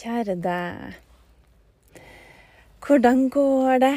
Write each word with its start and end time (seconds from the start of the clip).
Kjære 0.00 0.38
deg. 0.40 0.94
Hvordan 2.80 3.26
går 3.28 3.82
det? 3.82 3.96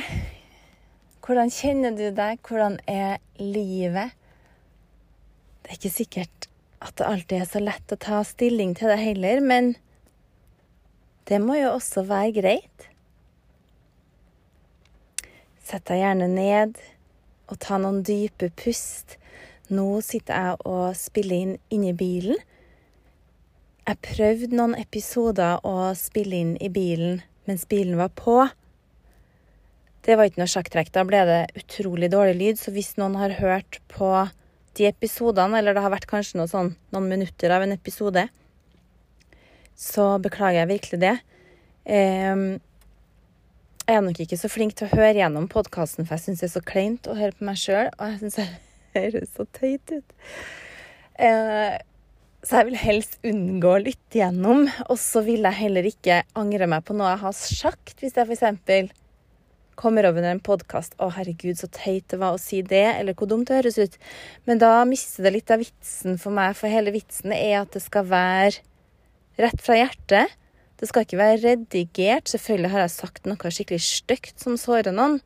Hvordan 1.24 1.52
kjenner 1.56 1.96
du 1.96 2.10
deg? 2.12 2.42
Hvordan 2.43 2.75
er 2.92 3.22
livet? 3.40 4.11
Det 5.63 5.71
er 5.71 5.77
ikke 5.77 5.93
sikkert 5.93 6.50
at 6.83 6.97
det 7.00 7.08
alltid 7.08 7.37
er 7.37 7.47
så 7.47 7.63
lett 7.63 7.95
å 7.95 8.00
ta 8.04 8.20
stilling 8.27 8.75
til 8.75 8.91
det 8.91 9.00
heller, 9.00 9.39
men 9.39 9.77
det 11.31 11.39
må 11.39 11.55
jo 11.61 11.71
også 11.77 12.04
være 12.09 12.35
greit. 12.35 12.88
Sett 15.63 15.88
deg 15.88 16.04
gjerne 16.04 16.27
ned 16.27 16.81
og 17.47 17.61
ta 17.63 17.79
noen 17.79 18.04
dype 18.04 18.51
pust. 18.59 19.15
Nå 19.71 20.01
sitter 20.04 20.35
jeg 20.35 20.67
og 20.67 20.97
spiller 20.99 21.45
inn 21.45 21.55
inni 21.71 21.95
bilen. 21.95 22.43
Jeg 23.84 24.00
prøvde 24.00 24.55
noen 24.55 24.77
episoder 24.79 25.59
å 25.68 25.91
spille 26.00 26.37
inn 26.39 26.54
i 26.64 26.69
bilen 26.71 27.19
mens 27.50 27.65
bilen 27.68 27.97
var 28.00 28.14
på. 28.15 28.37
Det 30.07 30.15
var 30.15 30.29
ikke 30.29 30.39
noe 30.39 30.51
sjakktrekk. 30.51 30.92
Da 30.96 31.04
ble 31.07 31.19
det 31.28 31.42
utrolig 31.59 32.08
dårlig 32.14 32.38
lyd. 32.40 32.62
Så 32.62 32.72
hvis 32.76 32.94
noen 33.00 33.18
har 33.20 33.36
hørt 33.42 33.82
på 33.92 34.09
de 34.80 34.88
episodene, 34.88 35.59
eller 35.59 35.76
det 35.76 35.84
har 35.84 35.92
vært 35.94 36.08
kanskje 36.09 36.40
noe 36.40 36.50
sånn, 36.52 36.73
noen 36.96 37.12
minutter 37.12 37.52
av 37.52 37.66
en 37.66 37.76
episode, 37.76 38.26
så 39.76 40.08
beklager 40.23 40.64
jeg 40.64 40.72
virkelig 40.72 41.02
det. 41.04 41.14
Um, 41.84 42.48
jeg 43.84 44.00
er 44.00 44.04
nok 44.06 44.20
ikke 44.23 44.40
så 44.40 44.48
flink 44.48 44.78
til 44.80 44.88
å 44.88 44.95
høre 44.95 45.20
gjennom 45.20 45.50
podkasten, 45.52 46.08
for 46.08 46.16
jeg 46.16 46.30
syns 46.30 46.44
det 46.44 46.48
er 46.48 46.56
så 46.56 46.64
kleint 46.64 47.09
å 47.12 47.18
høre 47.20 47.36
på 47.36 47.48
meg 47.50 47.59
sjøl, 47.59 47.92
og 47.98 48.14
jeg 48.14 48.22
syns 48.23 48.40
jeg 48.40 48.54
høres 48.98 49.34
så 49.36 49.48
tøyt 49.59 49.98
ut. 49.98 50.16
Uh, 51.20 51.76
så 52.44 52.60
jeg 52.60 52.68
vil 52.68 52.82
helst 52.82 53.16
unngå 53.24 53.70
å 53.72 53.80
lytte 53.80 54.20
gjennom. 54.20 54.66
Og 54.92 54.98
så 55.00 55.24
vil 55.24 55.46
jeg 55.48 55.60
heller 55.62 55.88
ikke 55.88 56.24
angre 56.40 56.68
meg 56.68 56.84
på 56.84 56.96
noe 56.98 57.14
jeg 57.14 57.24
har 57.24 57.36
sagt, 57.38 57.96
hvis 58.02 58.18
jeg 58.20 58.28
f.eks. 58.28 58.92
kommer 59.80 60.06
over 60.09 60.28
en 60.28 60.42
podkast 60.44 60.98
'Å, 61.00 61.08
herregud, 61.16 61.56
så 61.58 61.70
teit 61.72 62.09
det 62.12 62.20
var 62.20 62.36
å 62.36 62.42
si 62.42 62.62
det', 62.62 63.00
eller 63.00 63.16
hvor 63.16 63.30
dumt 63.32 63.48
det 63.48 63.62
høres 63.62 63.80
ut. 63.80 63.95
Men 64.45 64.59
da 64.59 64.84
mister 64.86 65.23
det 65.23 65.34
litt 65.38 65.54
av 65.56 65.64
vitsen 65.64 66.20
for 66.20 66.36
meg, 66.36 66.56
for 66.59 66.67
hele 66.67 66.92
vitsen 66.92 67.32
er 67.32 67.62
at 67.62 67.72
det 67.72 67.82
skal 67.82 68.04
være 68.12 68.60
rett 69.39 69.62
fra 69.64 69.80
hjertet. 69.80 70.36
Det 70.78 70.89
skal 70.89 71.08
ikke 71.08 71.22
være 71.22 71.42
redigert. 71.42 72.28
Selvfølgelig 72.28 72.72
har 72.73 72.84
jeg 72.84 72.98
sagt 72.98 73.26
noe 73.26 73.54
skikkelig 73.56 73.82
stygt 73.82 74.44
som 74.44 74.60
sårer 74.60 74.92
noen. 74.92 75.22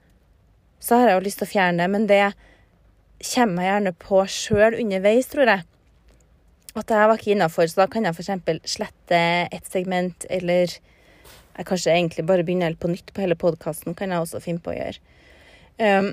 Så 0.79 1.01
har 1.01 1.09
jeg 1.09 1.17
jo 1.17 1.25
lyst 1.25 1.41
til 1.41 1.49
å 1.49 1.53
fjerne 1.55 1.81
det, 1.81 1.89
men 1.89 2.05
det 2.05 2.21
kommer 3.33 3.65
jeg 3.65 3.73
gjerne 3.73 3.95
på 4.05 4.21
sjøl 4.29 4.77
underveis, 4.77 5.33
tror 5.33 5.49
jeg 5.49 5.65
at 6.83 6.91
jeg 6.93 7.09
var 7.09 7.19
ikke 7.19 7.33
innafor, 7.33 7.67
så 7.69 7.83
da 7.83 7.87
kan 7.91 8.05
jeg 8.05 8.15
f.eks. 8.15 8.69
slette 8.77 9.19
et 9.53 9.67
segment, 9.71 10.27
eller 10.29 10.71
jeg 11.57 11.65
kanskje 11.65 11.93
egentlig 11.93 12.25
bare 12.27 12.45
begynner 12.45 12.77
på 12.77 12.91
nytt 12.91 13.13
på 13.13 13.23
hele 13.23 13.37
podkasten, 13.39 13.95
kan 13.97 14.13
jeg 14.13 14.23
også 14.23 14.41
finne 14.43 14.61
på 14.63 14.73
å 14.73 14.77
gjøre. 14.77 15.15
Um, 15.77 16.11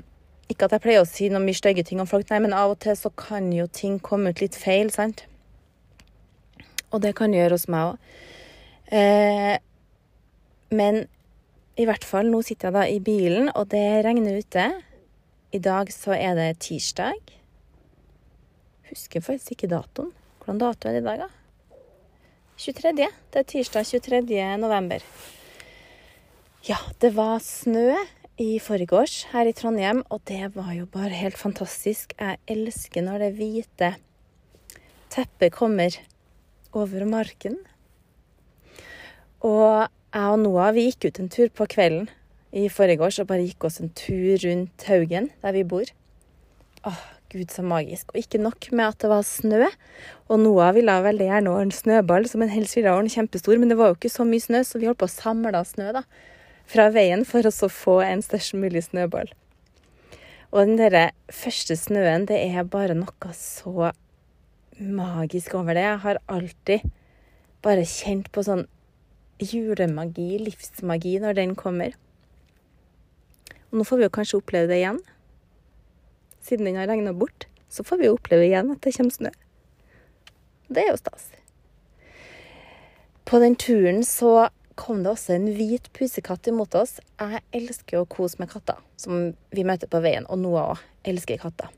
ikke 0.49 0.67
at 0.67 0.75
jeg 0.75 0.83
pleier 0.83 1.01
å 1.01 1.09
si 1.09 1.29
noe 1.33 1.41
mye 1.41 1.57
stygge 1.57 1.85
ting 1.85 2.01
om 2.01 2.09
folk, 2.09 2.29
nei, 2.29 2.41
men 2.43 2.53
av 2.53 2.75
og 2.75 2.81
til 2.83 2.97
så 2.97 3.09
kan 3.17 3.49
jo 3.53 3.65
ting 3.71 3.97
komme 4.03 4.33
ut 4.33 4.41
litt 4.43 4.57
feil, 4.57 4.91
sant? 4.93 5.25
Og 6.93 7.01
det 7.01 7.15
kan 7.17 7.33
gjøre 7.33 7.57
hos 7.57 7.65
meg 7.71 7.93
òg. 7.93 8.19
Eh, 8.93 9.55
men 10.77 11.01
i 11.81 11.87
hvert 11.89 12.05
fall, 12.05 12.29
nå 12.29 12.43
sitter 12.45 12.69
jeg 12.69 12.75
da 12.77 12.83
i 12.87 13.01
bilen, 13.03 13.49
og 13.57 13.71
det 13.73 14.05
regner 14.05 14.37
ute. 14.37 14.67
I 15.55 15.61
dag 15.63 15.89
så 15.93 16.13
er 16.13 16.37
det 16.37 16.51
tirsdag. 16.63 17.33
Husker 18.91 19.25
faktisk 19.25 19.55
ikke 19.55 19.71
datoen. 19.73 20.13
Hvordan 20.45 20.59
dato 20.61 20.85
er 20.87 20.93
det 20.93 20.99
i 21.01 21.05
dag, 21.07 21.23
da? 21.23 21.27
23. 22.61 22.91
Det 23.33 23.39
er 23.41 23.45
tirsdag 23.49 23.87
23. 23.89 24.43
november. 24.61 25.01
Ja, 26.67 26.77
det 27.01 27.09
var 27.17 27.41
snø 27.41 27.95
i 28.37 28.59
forgårs 28.61 29.23
her 29.31 29.49
i 29.49 29.55
Trondheim, 29.57 30.03
og 30.13 30.21
det 30.29 30.51
var 30.53 30.69
jo 30.75 30.85
bare 30.85 31.17
helt 31.17 31.39
fantastisk. 31.41 32.13
Jeg 32.19 32.37
elsker 32.45 33.07
når 33.07 33.23
det 33.23 33.31
hvite 33.39 33.89
teppet 35.09 35.55
kommer 35.57 35.97
over 36.77 37.09
marken. 37.09 37.57
Og 39.41 39.89
jeg 40.13 40.29
og 40.29 40.39
Noah 40.45 40.75
vi 40.77 40.85
gikk 40.91 41.09
ut 41.09 41.23
en 41.25 41.33
tur 41.33 41.49
på 41.49 41.65
kvelden 41.73 42.05
i 42.53 42.69
forgårs 42.69 43.17
og 43.23 43.31
bare 43.33 43.49
gikk 43.49 43.65
oss 43.65 43.81
en 43.81 43.89
tur 43.97 44.37
rundt 44.45 44.85
Haugen, 44.93 45.33
der 45.41 45.57
vi 45.57 45.65
bor. 45.65 45.89
Åh, 46.85 47.03
Gud, 47.35 47.51
så 47.51 47.63
magisk. 47.67 48.13
Og 48.13 48.21
ikke 48.21 48.39
nok 48.39 48.69
med 48.71 48.85
at 48.87 49.01
det 49.03 49.09
var 49.11 49.25
snø. 49.27 49.67
Og 50.31 50.39
Noah 50.39 50.71
ville 50.77 50.93
veldig 51.03 51.27
gjerne 51.27 51.51
ordne 51.51 51.75
snøball, 51.75 52.27
som 52.31 52.45
en 52.45 52.53
helst 52.53 52.77
ville 52.77 52.93
ordne 52.95 53.11
kjempestor, 53.11 53.59
men 53.59 53.71
det 53.71 53.77
var 53.79 53.91
jo 53.91 53.97
ikke 53.99 54.13
så 54.13 54.23
mye 54.27 54.43
snø, 54.43 54.61
så 54.63 54.79
vi 54.79 54.87
holdt 54.87 55.01
på 55.03 55.09
å 55.09 55.11
samle 55.11 55.63
snø 55.67 55.91
da, 55.97 56.05
fra 56.71 56.87
veien 56.95 57.25
for 57.27 57.45
å 57.45 57.71
få 57.71 57.97
en 58.05 58.23
størst 58.23 58.55
mulig 58.57 58.85
snøball. 58.87 59.27
Og 60.55 60.69
den 60.69 60.79
derre 60.79 61.09
første 61.33 61.75
snøen, 61.75 62.27
det 62.29 62.39
er 62.39 62.69
bare 62.71 62.95
noe 62.95 63.33
så 63.35 63.91
magisk 64.79 65.57
over 65.59 65.75
det. 65.75 65.83
Jeg 65.83 66.03
har 66.05 66.21
alltid 66.31 66.87
bare 67.65 67.83
kjent 67.89 68.31
på 68.31 68.45
sånn 68.47 68.63
julemagi, 69.43 70.37
livsmagi, 70.39 71.17
når 71.19 71.35
den 71.41 71.57
kommer. 71.59 71.97
Og 73.67 73.81
nå 73.81 73.87
får 73.87 73.99
vi 73.99 74.07
jo 74.07 74.15
kanskje 74.15 74.39
oppleve 74.39 74.71
det 74.71 74.79
igjen 74.79 75.03
siden 76.45 76.69
den 76.69 76.77
har 76.79 76.89
regna 76.91 77.13
bort, 77.13 77.47
så 77.69 77.83
får 77.83 78.03
vi 78.03 78.11
oppleve 78.13 78.45
igjen 78.47 78.71
at 78.75 78.83
det 78.85 78.93
kommer 78.95 79.15
snø. 79.15 79.31
Det 80.69 80.83
er 80.83 80.91
jo 80.91 80.99
stas. 81.01 81.31
På 83.25 83.39
den 83.41 83.57
turen 83.57 84.03
så 84.05 84.49
kom 84.75 85.03
det 85.03 85.11
også 85.13 85.35
en 85.35 85.47
hvit 85.57 85.87
pusekatt 85.95 86.47
imot 86.51 86.75
oss. 86.77 86.99
Jeg 87.17 87.41
elsker 87.55 88.01
å 88.01 88.09
kose 88.09 88.41
med 88.41 88.51
katter, 88.51 88.77
som 89.01 89.31
vi 89.55 89.65
møter 89.65 89.89
på 89.89 90.01
veien, 90.03 90.27
og 90.29 90.41
Noah 90.43 90.75
òg 90.75 91.09
elsker 91.09 91.41
katter. 91.41 91.71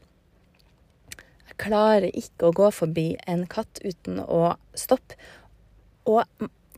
Jeg 1.48 1.58
klarer 1.62 2.10
ikke 2.12 2.50
å 2.50 2.56
gå 2.56 2.70
forbi 2.76 3.08
en 3.30 3.46
katt 3.50 3.82
uten 3.86 4.20
å 4.24 4.58
stoppe. 4.78 5.18
Og 6.08 6.24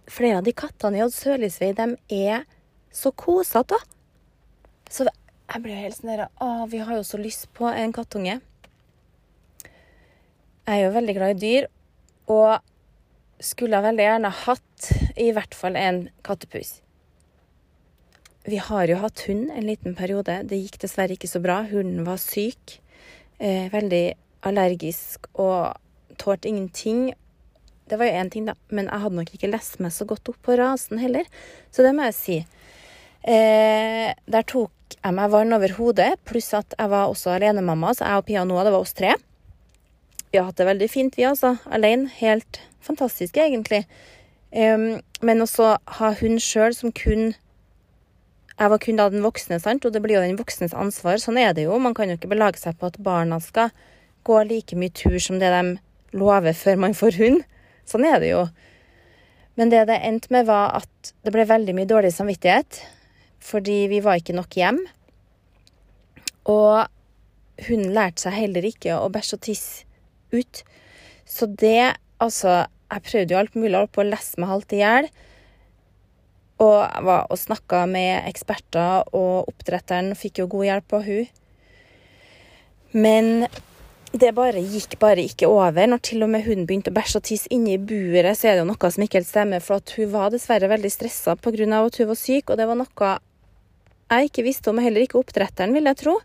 flere 0.10 0.40
av 0.40 0.48
de 0.48 0.54
kattene 0.58 1.00
i 1.00 1.04
Odd 1.06 1.16
Sørlisvei, 1.16 1.72
de 1.78 1.96
er 2.14 2.46
så 2.94 3.12
kosete. 3.14 3.78
Så 4.90 5.06
jeg 5.06 5.19
blir 5.64 5.80
helt 5.82 5.98
sånn 5.98 6.12
der 6.12 6.28
Å, 6.30 6.68
vi 6.70 6.82
har 6.86 7.00
jo 7.00 7.06
så 7.08 7.18
lyst 7.18 7.48
på 7.58 7.66
en 7.70 7.94
kattunge. 7.96 8.38
Jeg 10.70 10.76
er 10.76 10.84
jo 10.84 10.94
veldig 10.94 11.16
glad 11.18 11.34
i 11.34 11.40
dyr, 11.42 11.68
og 12.30 12.60
skulle 13.42 13.82
veldig 13.82 14.06
gjerne 14.06 14.32
hatt 14.44 14.92
i 15.18 15.32
hvert 15.34 15.56
fall 15.58 15.80
en 15.80 16.04
kattepus. 16.28 16.76
Vi 18.46 18.60
har 18.62 18.92
jo 18.92 19.00
hatt 19.02 19.26
hund 19.26 19.50
en 19.50 19.66
liten 19.66 19.98
periode. 19.98 20.42
Det 20.46 20.60
gikk 20.60 20.80
dessverre 20.84 21.18
ikke 21.18 21.30
så 21.30 21.42
bra. 21.42 21.64
Hunden 21.70 22.06
var 22.08 22.22
syk. 22.22 22.78
Eh, 23.40 23.68
veldig 23.74 24.06
allergisk 24.46 25.28
og 25.34 25.76
tålte 26.22 26.50
ingenting. 26.52 27.10
Det 27.90 27.98
var 27.98 28.10
jo 28.10 28.22
én 28.22 28.30
ting, 28.30 28.46
da, 28.46 28.54
men 28.70 28.86
jeg 28.86 29.04
hadde 29.04 29.18
nok 29.18 29.34
ikke 29.34 29.50
lest 29.50 29.80
meg 29.82 29.94
så 29.96 30.06
godt 30.06 30.30
opp 30.30 30.40
på 30.46 30.58
rasen 30.60 31.02
heller. 31.02 31.26
Så 31.74 31.86
det 31.86 31.94
må 31.98 32.06
jeg 32.10 32.18
si. 32.18 32.38
Eh, 33.26 34.14
der 34.30 34.46
tok 34.48 34.72
jeg 34.98 35.16
meg 35.16 35.32
vann 35.34 35.56
over 35.56 35.74
hodet, 35.78 36.14
pluss 36.28 36.52
at 36.58 36.74
jeg 36.78 36.92
var 36.92 37.12
også 37.12 37.36
alenemamma, 37.36 37.94
så 37.96 38.08
jeg 38.08 38.22
og 38.22 38.26
Pia 38.28 38.46
nå, 38.48 38.58
det 38.66 38.74
var 38.74 38.84
oss 38.84 38.96
tre. 38.98 39.14
Vi 40.30 40.38
har 40.38 40.50
hatt 40.50 40.60
det 40.60 40.68
veldig 40.68 40.90
fint, 40.92 41.18
vi 41.18 41.26
altså. 41.26 41.56
Alene. 41.74 42.10
Helt 42.20 42.60
fantastisk, 42.86 43.38
egentlig. 43.38 43.86
Um, 44.54 45.00
men 45.26 45.46
også 45.46 45.76
ha 46.00 46.10
hun 46.22 46.40
sjøl 46.42 46.74
som 46.74 46.94
kun 46.96 47.36
Jeg 48.60 48.72
var 48.74 48.80
kun 48.82 48.98
da 48.98 49.06
den 49.14 49.24
voksne, 49.24 49.60
sant, 49.64 49.86
og 49.88 49.94
det 49.96 50.02
blir 50.04 50.18
jo 50.18 50.24
den 50.26 50.40
voksnes 50.40 50.74
ansvar. 50.76 51.16
Sånn 51.22 51.38
er 51.40 51.54
det 51.56 51.64
jo. 51.64 51.78
Man 51.80 51.94
kan 51.96 52.10
jo 52.12 52.18
ikke 52.18 52.32
belage 52.34 52.60
seg 52.60 52.76
på 52.76 52.90
at 52.90 52.98
barna 53.00 53.38
skal 53.40 53.72
gå 54.28 54.42
like 54.50 54.76
mye 54.76 54.92
tur 54.92 55.16
som 55.24 55.40
det 55.40 55.48
de 55.54 55.78
lover 56.20 56.58
før 56.58 56.82
man 56.84 56.98
får 56.98 57.16
hund. 57.22 57.46
Sånn 57.88 58.04
er 58.04 58.20
det 58.20 58.34
jo. 58.34 58.42
Men 59.56 59.72
det 59.72 59.86
det 59.88 60.02
endte 60.04 60.34
med, 60.36 60.50
var 60.52 60.76
at 60.82 61.14
det 61.24 61.32
ble 61.32 61.48
veldig 61.48 61.78
mye 61.78 61.88
dårlig 61.88 62.12
samvittighet 62.18 62.82
fordi 63.44 63.86
vi 63.92 64.02
var 64.06 64.20
ikke 64.20 64.38
nok 64.38 64.56
hjem. 64.60 64.82
Og 66.50 66.88
hun 67.68 67.90
lærte 67.94 68.26
seg 68.26 68.38
heller 68.38 68.66
ikke 68.70 68.98
å 69.00 69.10
bæsje 69.14 69.38
og 69.38 69.46
tisse 69.48 69.88
ut. 70.36 70.64
Så 71.26 71.50
det 71.50 71.96
Altså, 72.20 72.66
jeg 72.92 73.04
prøvde 73.08 73.32
jo 73.32 73.40
alt 73.40 73.54
mulig, 73.56 73.78
holdt 73.78 73.94
på 73.96 74.02
å 74.04 74.10
lese 74.10 74.42
meg 74.44 74.50
halvt 74.52 74.74
i 74.76 74.80
hjel. 74.82 75.06
Og 76.60 76.80
jeg 76.84 77.14
og 77.32 77.40
snakka 77.40 77.86
med 77.88 78.28
eksperter, 78.28 79.06
og 79.16 79.48
oppdretteren 79.48 80.12
fikk 80.20 80.42
jo 80.42 80.50
god 80.52 80.66
hjelp 80.68 80.96
av 80.98 81.06
hun. 81.08 81.30
Men 82.92 83.48
det 84.12 84.34
bare 84.36 84.60
gikk 84.60 84.98
bare 85.00 85.24
ikke 85.24 85.48
over. 85.48 85.88
Når 85.88 86.04
til 86.10 86.26
og 86.26 86.34
med 86.34 86.44
hun 86.44 86.66
begynte 86.68 86.92
å 86.92 86.98
bæsje 86.98 87.22
og 87.22 87.28
tisse 87.30 87.52
inne 87.54 87.78
i 87.78 87.80
buret, 87.80 88.36
så 88.36 88.50
er 88.50 88.58
det 88.58 88.66
jo 88.66 88.70
noe 88.74 88.92
som 88.92 89.06
ikke 89.06 89.22
helt 89.22 89.30
stemmer. 89.30 89.64
For 89.64 89.96
hun 89.96 90.12
var 90.12 90.34
dessverre 90.34 90.72
veldig 90.72 90.92
stressa 90.92 91.38
pga. 91.38 91.86
at 91.86 91.98
hun 92.02 92.12
var 92.12 92.20
syk, 92.20 92.50
og 92.50 92.58
det 92.58 92.68
var 92.68 92.76
noe 92.76 93.14
jeg 94.10 94.30
ikke 94.30 94.46
visste 94.46 94.72
om, 94.72 94.82
heller 94.82 95.06
ikke 95.06 95.20
oppdretteren, 95.20 95.74
vil 95.76 95.90
jeg 95.90 96.00
tro. 96.02 96.16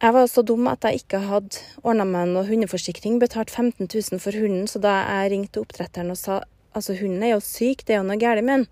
Jeg 0.00 0.16
var 0.16 0.28
så 0.32 0.42
dum 0.46 0.68
at 0.70 0.84
jeg 0.88 1.02
ikke 1.02 1.18
hadde 1.28 1.60
ordna 1.84 2.06
meg 2.08 2.30
noe 2.30 2.46
hundeforsikring, 2.48 3.18
betalt 3.20 3.52
15 3.52 3.84
000 3.84 4.22
for 4.22 4.32
hunden, 4.32 4.64
så 4.70 4.80
da 4.80 4.94
jeg 5.04 5.34
ringte 5.34 5.60
oppdretteren 5.60 6.12
og 6.14 6.18
sa 6.20 6.40
Altså, 6.70 6.94
hunden 6.94 7.24
er 7.26 7.32
jo 7.32 7.40
syk, 7.42 7.80
det 7.82 7.96
er 7.96 7.98
jo 7.98 8.06
noe 8.06 8.14
galt 8.14 8.44
med 8.46 8.60
den. 8.60 8.66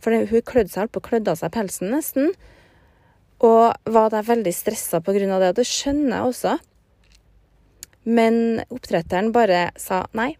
For 0.00 0.14
hun 0.16 0.44
klødde 0.48 0.72
seg 0.72 0.86
opp 0.86 0.96
og 0.96 1.04
klødde 1.04 1.34
av 1.34 1.36
seg 1.36 1.52
pelsen 1.52 1.90
nesten. 1.92 2.30
Og 3.44 3.76
var 3.92 4.08
da 4.08 4.22
veldig 4.24 4.54
stressa 4.56 5.02
pga. 5.04 5.20
det, 5.20 5.50
og 5.50 5.58
det 5.58 5.66
skjønner 5.68 6.16
jeg 6.16 6.30
også. 6.30 6.54
Men 8.08 8.62
oppdretteren 8.70 9.32
bare 9.36 9.70
sa 9.76 10.06
nei. 10.16 10.36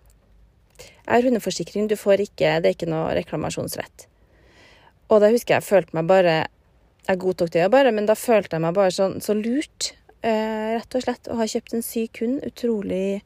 Jeg 0.80 1.12
har 1.12 1.28
hundeforsikring, 1.28 1.86
du 1.86 1.96
får 2.00 2.24
ikke, 2.24 2.60
det 2.64 2.70
er 2.70 2.74
ikke 2.78 2.88
noe 2.88 3.12
reklamasjonsrett. 3.20 4.08
Og 5.06 5.22
da 5.22 5.30
husker 5.30 5.54
jeg 5.54 5.62
jeg 5.62 5.68
følte 5.68 5.96
meg 5.98 6.08
bare 6.10 6.36
Jeg 7.06 7.20
godtok 7.22 7.52
det 7.54 7.68
bare, 7.70 7.92
men 7.94 8.08
da 8.08 8.16
følte 8.18 8.56
jeg 8.56 8.64
meg 8.64 8.74
bare 8.74 8.90
sånn 8.90 9.20
så 9.22 9.36
lurt, 9.38 9.92
eh, 10.26 10.74
rett 10.74 10.96
og 10.98 11.04
slett. 11.04 11.28
Å 11.30 11.36
ha 11.38 11.46
kjøpt 11.46 11.76
en 11.76 11.84
syk 11.86 12.18
hund. 12.18 12.40
Utrolig 12.42 13.20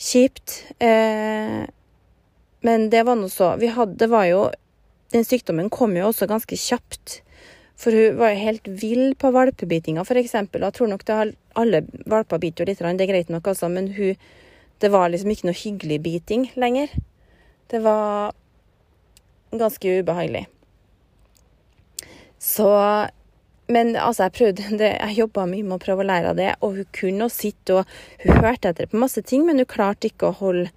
kjipt. 0.00 0.62
Eh, 0.80 1.66
men 2.64 2.88
det 2.90 3.02
var 3.04 3.20
nå 3.20 3.28
så. 3.28 3.50
Vi 3.60 3.68
hadde, 3.68 4.08
var 4.08 4.24
jo 4.30 4.46
Den 5.12 5.22
sykdommen 5.22 5.68
kom 5.70 5.92
jo 5.94 6.08
også 6.08 6.26
ganske 6.26 6.56
kjapt. 6.58 7.20
For 7.78 7.94
hun 7.94 8.16
var 8.18 8.32
jo 8.32 8.40
helt 8.42 8.66
vill 8.80 9.14
på 9.14 9.30
valpebitinga, 9.30 10.02
f.eks. 10.02 10.34
Jeg 10.34 10.72
tror 10.74 10.90
nok 10.90 11.04
det 11.06 11.14
har, 11.14 11.30
alle 11.54 11.84
valper 12.10 12.40
biter 12.42 12.64
jo 12.64 12.72
litt, 12.72 12.80
det 12.80 13.04
er 13.04 13.12
greit 13.12 13.30
nok, 13.30 13.46
altså, 13.46 13.68
men 13.68 13.92
hun 13.94 14.16
Det 14.80 14.90
var 14.92 15.08
liksom 15.08 15.30
ikke 15.30 15.46
noe 15.48 15.56
hyggelig 15.56 16.02
biting 16.02 16.50
lenger. 16.56 16.90
Det 17.70 17.80
var 17.80 18.34
ganske 19.56 20.02
ubehagelig. 20.02 20.42
Så 22.46 22.70
Men 23.66 23.96
altså, 23.98 24.28
jeg 24.28 24.34
prøvde 24.38 24.66
det, 24.82 24.92
jeg 24.94 25.18
jobba 25.18 25.46
mye 25.50 25.66
med 25.66 25.78
å 25.78 25.82
prøve 25.82 26.04
å 26.04 26.06
lære 26.06 26.32
av 26.32 26.38
det, 26.38 26.52
og 26.62 26.76
hun 26.78 26.90
kunne 26.94 27.26
sitte 27.34 27.80
og 27.80 27.94
Hun 28.22 28.42
hørte 28.44 28.70
etter 28.70 28.90
på 28.90 29.00
masse 29.02 29.22
ting, 29.26 29.46
men 29.46 29.58
hun 29.58 29.66
klarte 29.66 30.06
ikke 30.06 30.30
å 30.30 30.36
holde, 30.38 30.70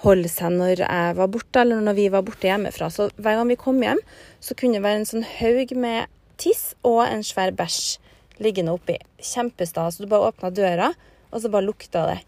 holde 0.00 0.30
seg 0.32 0.56
når 0.56 0.80
jeg 0.86 1.18
var 1.18 1.28
borte, 1.28 1.60
eller 1.60 1.84
når 1.84 1.98
vi 1.98 2.06
var 2.08 2.24
borte 2.24 2.48
hjemmefra. 2.48 2.88
Så 2.88 3.10
hver 3.20 3.36
gang 3.36 3.52
vi 3.52 3.58
kom 3.60 3.82
hjem, 3.84 4.00
så 4.40 4.56
kunne 4.56 4.80
det 4.80 4.86
være 4.86 5.02
en 5.02 5.10
sånn 5.10 5.28
haug 5.34 5.76
med 5.76 6.08
tiss 6.40 6.70
og 6.88 7.02
en 7.04 7.26
svær 7.26 7.52
bæsj 7.52 7.98
liggende 8.40 8.72
oppi. 8.72 8.96
Kjempestas. 9.20 10.00
Du 10.00 10.08
bare 10.08 10.32
åpna 10.32 10.48
døra, 10.56 10.94
og 11.28 11.42
så 11.42 11.52
bare 11.52 11.68
lukta 11.68 12.06
det 12.08 12.18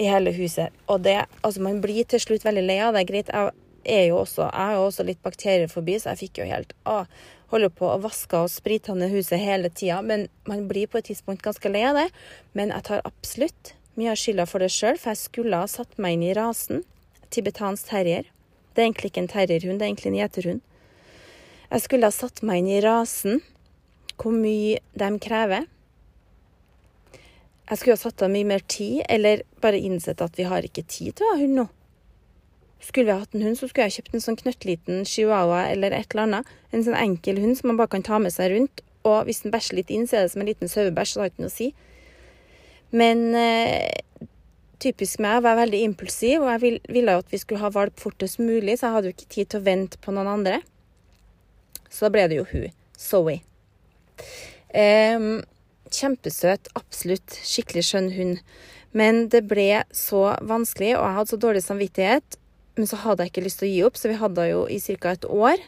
i 0.00 0.08
hele 0.08 0.32
huset. 0.32 0.72
Og 0.88 1.02
det 1.04 1.26
Altså, 1.42 1.60
man 1.60 1.82
blir 1.84 2.04
til 2.08 2.22
slutt 2.22 2.48
veldig 2.48 2.64
lei 2.64 2.78
av 2.80 2.96
det. 2.96 3.04
Greit, 3.10 3.28
jeg 3.28 3.52
er 3.84 4.08
jo 4.10 4.22
også, 4.22 4.48
jeg 4.48 4.70
har 4.70 4.78
jo 4.78 4.86
også 4.88 5.06
litt 5.06 5.20
bakteriefobi, 5.24 5.98
så 5.98 6.12
jeg 6.12 6.22
fikk 6.26 6.40
jo 6.42 6.48
helt 6.50 6.74
å, 6.88 7.02
Holder 7.48 7.70
på 7.72 7.86
å 7.88 8.00
vaske 8.04 8.36
og 8.44 8.50
sprite 8.52 8.92
ned 8.92 9.08
huset 9.08 9.40
hele 9.40 9.70
tida. 9.72 10.02
Men 10.04 10.26
man 10.44 10.66
blir 10.68 10.88
på 10.90 11.00
et 11.00 11.06
tidspunkt 11.08 11.40
ganske 11.46 11.70
lei 11.72 11.80
av 11.88 11.96
det. 11.96 12.10
Men 12.52 12.74
jeg 12.74 12.84
tar 12.84 13.06
absolutt 13.08 13.72
mye 13.96 14.12
av 14.12 14.20
skylda 14.20 14.44
for 14.50 14.60
det 14.60 14.68
sjøl, 14.74 14.98
for 15.00 15.14
jeg 15.14 15.22
skulle 15.22 15.60
ha 15.62 15.70
satt 15.70 15.96
meg 15.96 16.18
inn 16.18 16.26
i 16.28 16.34
rasen. 16.36 16.84
Tibetansk 17.32 17.88
terrier. 17.88 18.28
Det 18.76 18.84
er 18.84 18.90
egentlig 18.90 19.10
ikke 19.10 19.24
en 19.24 19.32
terrierhund, 19.32 19.80
det 19.80 19.86
er 19.86 19.92
egentlig 19.94 20.12
en 20.12 20.18
gjeterhund. 20.20 20.60
Jeg 21.68 21.84
skulle 21.84 22.08
ha 22.08 22.14
satt 22.14 22.44
meg 22.46 22.60
inn 22.60 22.70
i 22.76 22.84
rasen, 22.84 23.40
hvor 24.20 24.36
mye 24.36 24.78
de 25.00 25.08
krever. 25.24 25.66
Jeg 27.68 27.80
skulle 27.80 27.96
ha 27.96 28.00
satt 28.00 28.22
av 28.24 28.32
mye 28.32 28.48
mer 28.48 28.62
tid, 28.64 29.02
eller 29.08 29.42
bare 29.64 29.80
innsett 29.80 30.20
at 30.24 30.36
vi 30.36 30.46
har 30.48 30.68
ikke 30.68 30.84
tid 30.84 31.16
til 31.16 31.26
å 31.26 31.32
ha 31.32 31.40
hund 31.40 31.58
nå. 31.62 31.66
Skulle 32.80 33.10
vi 33.10 33.20
hatt 33.20 33.34
en 33.34 33.42
hund, 33.42 33.58
så 33.58 33.66
skulle 33.66 33.88
jeg 33.88 33.98
kjøpt 33.98 34.14
en 34.14 34.22
sånn 34.22 34.38
knøttliten 34.38 35.06
chihuahua 35.08 35.64
eller 35.72 35.94
et 35.96 36.12
eller 36.12 36.26
annet. 36.28 36.52
En 36.70 36.84
sånn 36.86 36.98
enkel 36.98 37.40
hund 37.42 37.58
som 37.58 37.72
man 37.72 37.80
bare 37.80 37.90
kan 37.96 38.06
ta 38.06 38.20
med 38.22 38.34
seg 38.34 38.52
rundt. 38.54 38.84
Og 39.08 39.26
hvis 39.26 39.42
den 39.42 39.54
bæsjer 39.54 39.80
litt 39.80 39.90
inn, 39.94 40.06
så 40.06 40.18
er 40.18 40.26
det 40.26 40.32
som 40.34 40.44
en 40.44 40.50
liten 40.50 40.70
sauebæsj, 40.70 41.12
så 41.12 41.18
det 41.18 41.24
har 41.24 41.32
ikke 41.32 41.44
noe 41.44 41.50
å 41.50 41.56
si. 41.56 41.68
Men 42.98 43.24
eh, 43.36 44.28
typisk 44.82 45.20
meg 45.24 45.42
var 45.42 45.56
jeg 45.56 45.62
veldig 45.64 45.82
impulsiv, 45.88 46.44
og 46.44 46.50
jeg 46.54 46.80
ville 46.86 47.16
jo 47.16 47.24
at 47.24 47.34
vi 47.34 47.42
skulle 47.42 47.62
ha 47.64 47.72
valp 47.74 47.98
fortest 48.00 48.40
mulig, 48.40 48.78
så 48.78 48.88
jeg 48.88 48.96
hadde 48.96 49.10
jo 49.10 49.16
ikke 49.16 49.30
tid 49.34 49.52
til 49.52 49.60
å 49.60 49.66
vente 49.66 50.00
på 50.04 50.14
noen 50.14 50.32
andre. 50.38 50.62
Så 51.90 52.06
da 52.06 52.14
ble 52.14 52.26
det 52.30 52.40
jo 52.40 52.48
hun. 52.52 52.72
Zoe. 52.98 53.38
Eh, 54.70 55.30
kjempesøt, 55.98 56.70
absolutt. 56.78 57.40
Skikkelig 57.42 57.86
skjønn 57.90 58.12
hund. 58.14 58.42
Men 58.96 59.26
det 59.32 59.44
ble 59.50 59.84
så 59.94 60.30
vanskelig, 60.46 60.94
og 60.96 61.04
jeg 61.04 61.16
hadde 61.18 61.32
så 61.34 61.42
dårlig 61.42 61.64
samvittighet 61.66 62.38
men 62.78 62.86
så 62.86 63.00
hadde 63.02 63.24
jeg 63.24 63.32
ikke 63.32 63.44
lyst 63.44 63.60
til 63.60 63.68
å 63.68 63.72
gi 63.72 63.84
opp, 63.88 63.98
så 63.98 64.10
vi 64.10 64.18
hadde 64.20 64.44
henne 64.46 64.54
jo 64.54 64.66
i 64.70 64.78
ca. 65.02 65.12
et 65.12 65.26
år. 65.26 65.62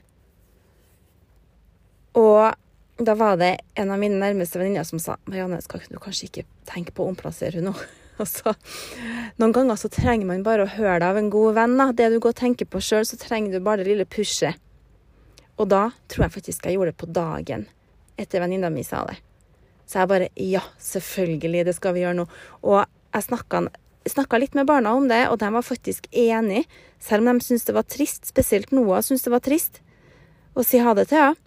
Og 2.21 3.05
da 3.05 3.15
var 3.17 3.39
det 3.41 3.57
en 3.81 3.91
av 3.91 3.99
mine 3.99 4.19
nærmeste 4.21 4.61
venninner 4.61 4.85
som 4.87 5.01
sa 5.03 5.17
Marianne, 5.27 5.61
skal 5.65 5.83
du 5.89 5.99
kanskje 5.99 6.29
ikke 6.29 6.47
tenke 6.69 6.95
på 6.95 7.05
å 7.05 7.15
omplassere 7.15 7.59
henne 7.59 7.75
nå? 7.75 7.81
Altså, 8.21 8.53
Noen 9.41 9.55
ganger 9.57 9.79
så 9.81 9.89
trenger 9.89 10.29
man 10.29 10.43
bare 10.45 10.67
å 10.67 10.73
høre 10.75 10.99
det 11.01 11.07
av 11.09 11.17
en 11.17 11.31
god 11.33 11.55
venn. 11.57 11.79
Da. 11.81 11.87
Det 11.97 12.11
du 12.13 12.19
går 12.21 12.35
og 12.35 12.37
tenker 12.37 12.69
på 12.69 12.83
sjøl, 12.85 13.07
så 13.09 13.17
trenger 13.17 13.55
du 13.55 13.65
bare 13.65 13.81
det 13.81 13.95
lille 13.95 14.05
pushet. 14.05 14.61
Og 15.57 15.71
da 15.73 15.87
tror 16.13 16.27
jeg 16.27 16.35
faktisk 16.35 16.69
jeg 16.69 16.77
gjorde 16.77 16.93
det 16.93 17.01
på 17.01 17.09
dagen 17.09 17.65
etter 18.21 18.45
venninna 18.45 18.69
mi 18.69 18.85
sa 18.85 19.07
det. 19.09 19.17
Så 19.89 20.03
jeg 20.03 20.11
bare 20.13 20.29
Ja, 20.37 20.61
selvfølgelig, 20.85 21.65
det 21.71 21.75
skal 21.79 21.97
vi 21.97 22.05
gjøre 22.05 22.19
nå. 22.21 22.29
Og 22.61 22.85
jeg 22.85 23.27
snakka 23.31 23.65
snakka 24.09 24.39
litt 24.41 24.57
med 24.57 24.69
barna 24.69 24.95
om 24.97 25.09
det, 25.11 25.27
og 25.29 25.39
de 25.43 25.51
var 25.53 25.67
faktisk 25.67 26.09
enig, 26.13 26.65
selv 27.03 27.25
om 27.25 27.39
de 27.39 27.45
syntes 27.45 27.67
det 27.69 27.77
var 27.77 27.87
trist. 27.89 28.27
Spesielt 28.29 28.73
Noah 28.73 29.03
syntes 29.05 29.27
det 29.27 29.35
var 29.35 29.45
trist 29.45 29.81
å 30.57 30.65
si 30.67 30.81
ha 30.83 30.95
det 30.97 31.11
til 31.11 31.21
henne. 31.21 31.47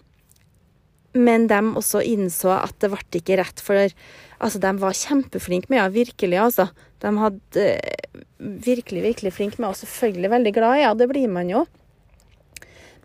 Men 1.14 1.46
de 1.46 1.60
også 1.78 2.02
innså 2.10 2.50
at 2.56 2.74
det 2.82 2.90
ble 2.90 3.20
ikke 3.20 3.38
rett, 3.38 3.60
for 3.62 3.78
altså, 3.78 4.58
de 4.58 4.72
var 4.82 4.98
kjempeflinke 4.98 5.70
med 5.70 5.84
henne, 5.84 5.94
virkelig, 5.94 6.40
altså. 6.42 6.72
De 7.04 7.12
hadde 7.20 7.68
virkelig, 8.40 9.04
virkelig 9.06 9.34
flinke 9.36 9.60
med 9.60 9.68
henne, 9.68 9.76
og 9.76 9.82
selvfølgelig 9.84 10.34
veldig 10.34 10.54
glad 10.56 10.78
i 10.78 10.82
ja, 10.82 10.90
henne, 10.90 11.04
det 11.04 11.10
blir 11.14 11.30
man 11.30 11.54
jo. 11.54 11.68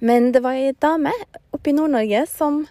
Men 0.00 0.30
det 0.32 0.40
var 0.44 0.56
ei 0.56 0.72
dame 0.80 1.12
oppe 1.52 1.72
i 1.72 1.76
Nord-Norge 1.76 2.24
som 2.30 2.62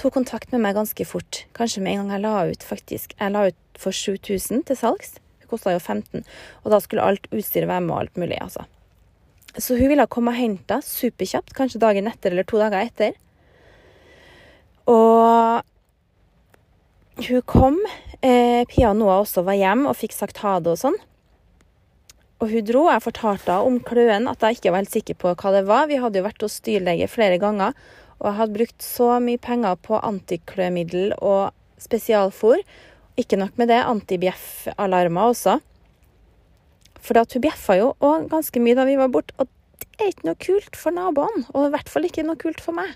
tok 0.00 0.16
kontakt 0.16 0.52
med 0.52 0.64
meg 0.64 0.76
ganske 0.76 1.04
fort. 1.06 1.44
Kanskje 1.56 1.82
med 1.84 1.94
en 1.94 2.02
gang 2.02 2.14
jeg 2.16 2.24
la 2.24 2.34
ut, 2.50 2.64
faktisk. 2.66 3.14
Jeg 3.20 3.32
la 3.32 3.46
ut 3.48 3.58
for 3.80 3.96
7000 3.96 4.66
til 4.68 4.78
salgs. 4.78 5.16
Det 5.40 5.48
kosta 5.50 5.74
jo 5.74 5.80
15. 5.80 6.24
Og 6.64 6.68
da 6.72 6.80
skulle 6.82 7.06
alt 7.06 7.26
utstyret 7.32 7.68
være 7.70 7.84
med 7.86 7.94
og 7.94 8.02
alt 8.04 8.20
mulig, 8.20 8.38
altså. 8.40 8.66
Så 9.58 9.74
hun 9.78 9.90
ville 9.90 10.06
komme 10.06 10.30
og 10.30 10.38
hente 10.38 10.78
superkjapt, 10.86 11.54
kanskje 11.56 11.82
dagen 11.82 12.06
etter 12.06 12.30
eller 12.30 12.46
to 12.46 12.60
dager 12.60 12.84
etter. 12.84 13.16
Og 14.90 15.64
hun 17.26 17.46
kom. 17.50 17.78
Eh, 18.22 18.62
Pia 18.68 18.92
og 18.92 19.00
Noah 19.00 19.22
også 19.24 19.42
var 19.46 19.58
hjemme 19.58 19.88
og 19.90 19.98
fikk 19.98 20.14
sagt 20.14 20.42
ha 20.44 20.58
det 20.62 20.74
og 20.76 20.82
sånn. 20.84 20.98
Og 22.40 22.52
hun 22.52 22.64
dro. 22.68 22.86
Jeg 22.92 23.04
fortalte 23.04 23.50
henne 23.50 23.66
om 23.68 23.80
kløen, 23.84 24.28
at 24.30 24.44
jeg 24.44 24.60
ikke 24.60 24.72
var 24.72 24.84
helt 24.84 24.94
sikker 24.94 25.18
på 25.18 25.34
hva 25.34 25.56
det 25.56 25.64
var. 25.68 25.90
Vi 25.90 25.98
hadde 26.00 26.20
jo 26.20 26.28
vært 26.28 26.46
hos 26.46 26.60
dyrlege 26.64 27.10
flere 27.10 27.40
ganger 27.42 27.74
og 28.20 28.28
jeg 28.28 28.36
hadde 28.36 28.56
brukt 28.58 28.84
så 28.84 29.08
mye 29.24 29.40
penger 29.40 29.78
på 29.80 29.96
antiklømiddel 29.96 31.14
og 31.24 31.54
spesialfôr. 31.80 32.60
Ikke 33.20 33.38
nok 33.40 33.58
med 33.60 33.68
det, 33.68 33.80
antibjeffalarmer 33.84 35.32
også. 35.32 35.58
For 37.00 37.20
at 37.20 37.32
hun 37.34 37.44
bjeffa 37.44 37.76
jo 37.80 37.92
òg 38.04 38.28
ganske 38.32 38.62
mye 38.62 38.76
da 38.78 38.86
vi 38.88 38.96
var 39.00 39.12
borte. 39.12 39.34
Og 39.40 39.48
det 39.80 40.06
er 40.06 40.12
ikke 40.14 40.28
noe 40.30 40.40
kult 40.40 40.78
for 40.78 40.96
naboene, 40.96 41.44
og 41.52 41.68
i 41.68 41.72
hvert 41.74 41.90
fall 41.92 42.06
ikke 42.08 42.24
noe 42.24 42.40
kult 42.40 42.62
for 42.64 42.76
meg. 42.76 42.94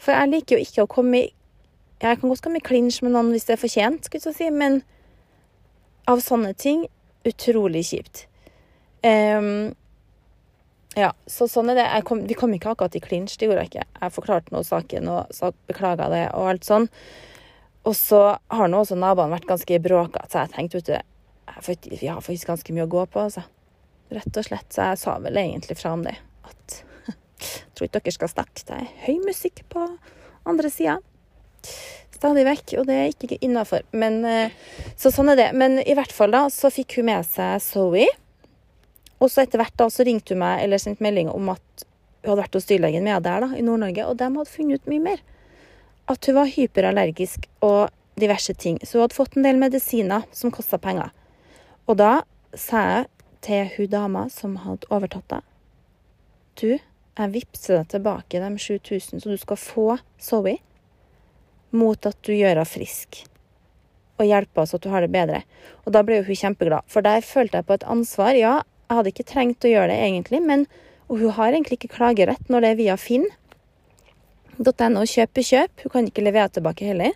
For 0.00 0.12
jeg 0.12 0.32
liker 0.32 0.56
jo 0.56 0.66
ikke 0.66 0.84
å 0.84 0.92
komme 0.98 1.22
i 1.22 1.32
Jeg 1.96 2.18
kan 2.20 2.28
godt 2.28 2.42
komme 2.44 2.60
i 2.60 2.64
klinsj 2.64 2.98
med 3.06 3.14
noen 3.14 3.30
hvis 3.32 3.46
det 3.48 3.54
er 3.54 3.60
fortjent, 3.62 4.04
skulle 4.04 4.28
jeg 4.28 4.36
si, 4.36 4.48
men 4.52 4.82
av 6.12 6.20
sånne 6.20 6.50
ting 6.52 6.82
utrolig 7.24 7.86
kjipt. 7.88 8.26
Um, 9.00 9.72
ja, 10.96 11.14
så 11.24 11.48
sånn 11.48 11.72
er 11.72 11.80
det. 11.80 11.86
Kom, 12.04 12.26
vi 12.28 12.36
kom 12.36 12.52
ikke 12.52 12.74
akkurat 12.74 12.96
i 12.96 13.00
klinsj, 13.00 13.38
det 13.40 13.48
gjorde 13.48 13.64
jeg 13.64 13.72
ikke. 13.72 13.86
Jeg 14.00 14.14
forklarte 14.14 14.52
nå 14.52 14.60
saken 14.68 15.08
og 15.12 15.48
beklaga 15.68 16.10
det 16.12 16.22
og 16.36 16.50
alt 16.52 16.68
sånn. 16.68 16.90
Og 17.86 17.94
så 17.94 18.20
har 18.34 18.70
nå 18.70 18.80
også 18.82 18.98
naboene 18.98 19.36
vært 19.36 19.48
ganske 19.48 19.78
bråkete, 19.82 20.28
så 20.32 20.42
jeg 20.44 20.54
tenkte, 20.56 20.80
vet 21.66 21.84
du 21.84 21.94
Vi 21.94 22.08
har 22.10 22.20
faktisk 22.24 22.50
ganske 22.50 22.74
mye 22.74 22.86
å 22.86 22.90
gå 22.90 23.04
på, 23.06 23.26
altså. 23.28 23.44
Rett 24.10 24.38
og 24.38 24.46
slett. 24.46 24.66
Så 24.74 24.90
jeg 24.90 25.00
sa 25.02 25.16
vel 25.22 25.38
egentlig 25.38 25.78
fra 25.78 25.92
om 25.94 26.02
det. 26.06 26.16
At 26.46 26.80
jeg 27.06 27.14
tror 27.74 27.88
ikke 27.88 28.02
dere 28.02 28.16
skal 28.16 28.32
snakke. 28.32 28.64
Det 28.66 28.80
er 28.80 28.90
høy 29.06 29.20
musikk 29.24 29.62
på 29.72 29.86
andre 30.46 30.70
sida. 30.70 30.98
Stadig 32.16 32.46
vekk, 32.48 32.76
og 32.80 32.86
det 32.88 32.96
er 32.96 33.10
ikke 33.12 33.38
innafor. 33.44 33.82
Eh, 33.92 34.54
Så 34.96 35.12
sånn 35.14 35.30
er 35.32 35.38
det. 35.38 35.48
Men 35.58 35.78
i 35.82 35.94
hvert 35.94 36.14
fall, 36.14 36.32
da, 36.34 36.46
så 36.50 36.70
fikk 36.72 36.98
hun 36.98 37.10
med 37.10 37.26
seg 37.28 37.60
Zoe. 37.62 38.06
Og 39.20 39.30
så 39.32 39.44
etter 39.44 39.60
hvert 39.62 39.76
da, 39.78 39.88
så 39.92 40.04
ringte 40.06 40.34
hun 40.34 40.42
meg 40.42 40.64
eller 40.64 40.80
sendte 40.82 41.04
melding 41.04 41.30
om 41.32 41.54
at 41.54 41.86
hun 42.26 42.32
hadde 42.32 42.42
vært 42.42 42.58
hos 42.58 42.68
dyrlegen 42.68 43.04
med 43.06 43.22
der 43.24 43.44
da, 43.44 43.50
i 43.54 43.62
Nord-Norge, 43.64 44.06
og 44.10 44.18
de 44.18 44.28
hadde 44.28 44.50
funnet 44.50 44.82
ut 44.82 44.90
mye 44.90 45.04
mer. 45.04 45.22
At 46.06 46.26
hun 46.26 46.38
var 46.38 46.50
hyperallergisk 46.50 47.48
og 47.66 47.90
diverse 48.20 48.54
ting. 48.54 48.78
Så 48.82 48.98
hun 48.98 49.06
hadde 49.06 49.18
fått 49.18 49.36
en 49.36 49.46
del 49.46 49.58
medisiner 49.60 50.26
som 50.32 50.54
kosta 50.54 50.78
penger. 50.78 51.12
Og 51.86 51.98
da 52.00 52.12
sa 52.56 52.82
jeg 52.86 53.06
til 53.46 53.72
hun 53.76 53.92
dama 53.92 54.26
som 54.32 54.56
hadde 54.64 54.88
overtatt 54.90 55.28
deg 55.30 55.44
Du, 56.56 56.70
jeg 57.16 57.32
vippser 57.34 57.80
deg 57.80 57.90
tilbake 57.92 58.40
de 58.40 58.48
7000, 58.58 59.20
så 59.20 59.28
du 59.28 59.36
skal 59.40 59.60
få 59.60 59.86
Zoe 60.20 60.56
mot 61.76 62.08
at 62.08 62.16
du 62.24 62.32
gjør 62.32 62.54
henne 62.54 62.68
frisk 62.68 63.24
og 64.16 64.24
hjelpe 64.24 64.62
oss 64.62 64.72
at 64.72 64.80
du 64.80 64.88
har 64.88 65.04
det 65.04 65.12
bedre. 65.12 65.42
Og 65.84 65.92
da 65.92 66.00
ble 66.00 66.20
jo 66.20 66.26
hun 66.30 66.40
kjempeglad, 66.40 66.86
for 66.88 67.04
der 67.04 67.24
følte 67.24 67.60
jeg 67.60 67.68
på 67.68 67.76
et 67.76 67.84
ansvar. 67.84 68.32
Ja, 68.32 68.62
Jeg 68.86 68.96
hadde 68.96 69.10
ikke 69.10 69.26
trengt 69.26 69.64
å 69.66 69.70
gjøre 69.70 69.90
det 69.90 69.98
egentlig, 69.98 70.40
men 70.46 70.60
hun 71.10 71.30
har 71.34 71.50
egentlig 71.50 71.80
ikke 71.80 71.96
klagerett 71.96 72.48
når 72.48 72.62
det 72.62 72.68
er 72.70 72.78
via 72.78 72.96
finn.no 74.56 75.04
kjøp 75.06 75.42
kjøp. 75.42 75.84
Hun 75.84 75.92
kan 75.92 76.08
ikke 76.08 76.24
levere 76.24 76.52
tilbake 76.52 76.88
heller. 76.88 77.12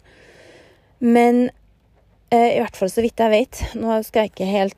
Men 0.99 1.49
eh, 2.31 2.57
i 2.57 2.61
hvert 2.61 2.77
fall 2.77 2.91
så 2.93 3.01
vidt 3.01 3.21
jeg 3.21 3.33
vet 3.33 3.61
Nå 3.81 4.03
skal 4.05 4.27
jeg 4.27 4.35
ikke 4.35 4.49
helt 4.51 4.77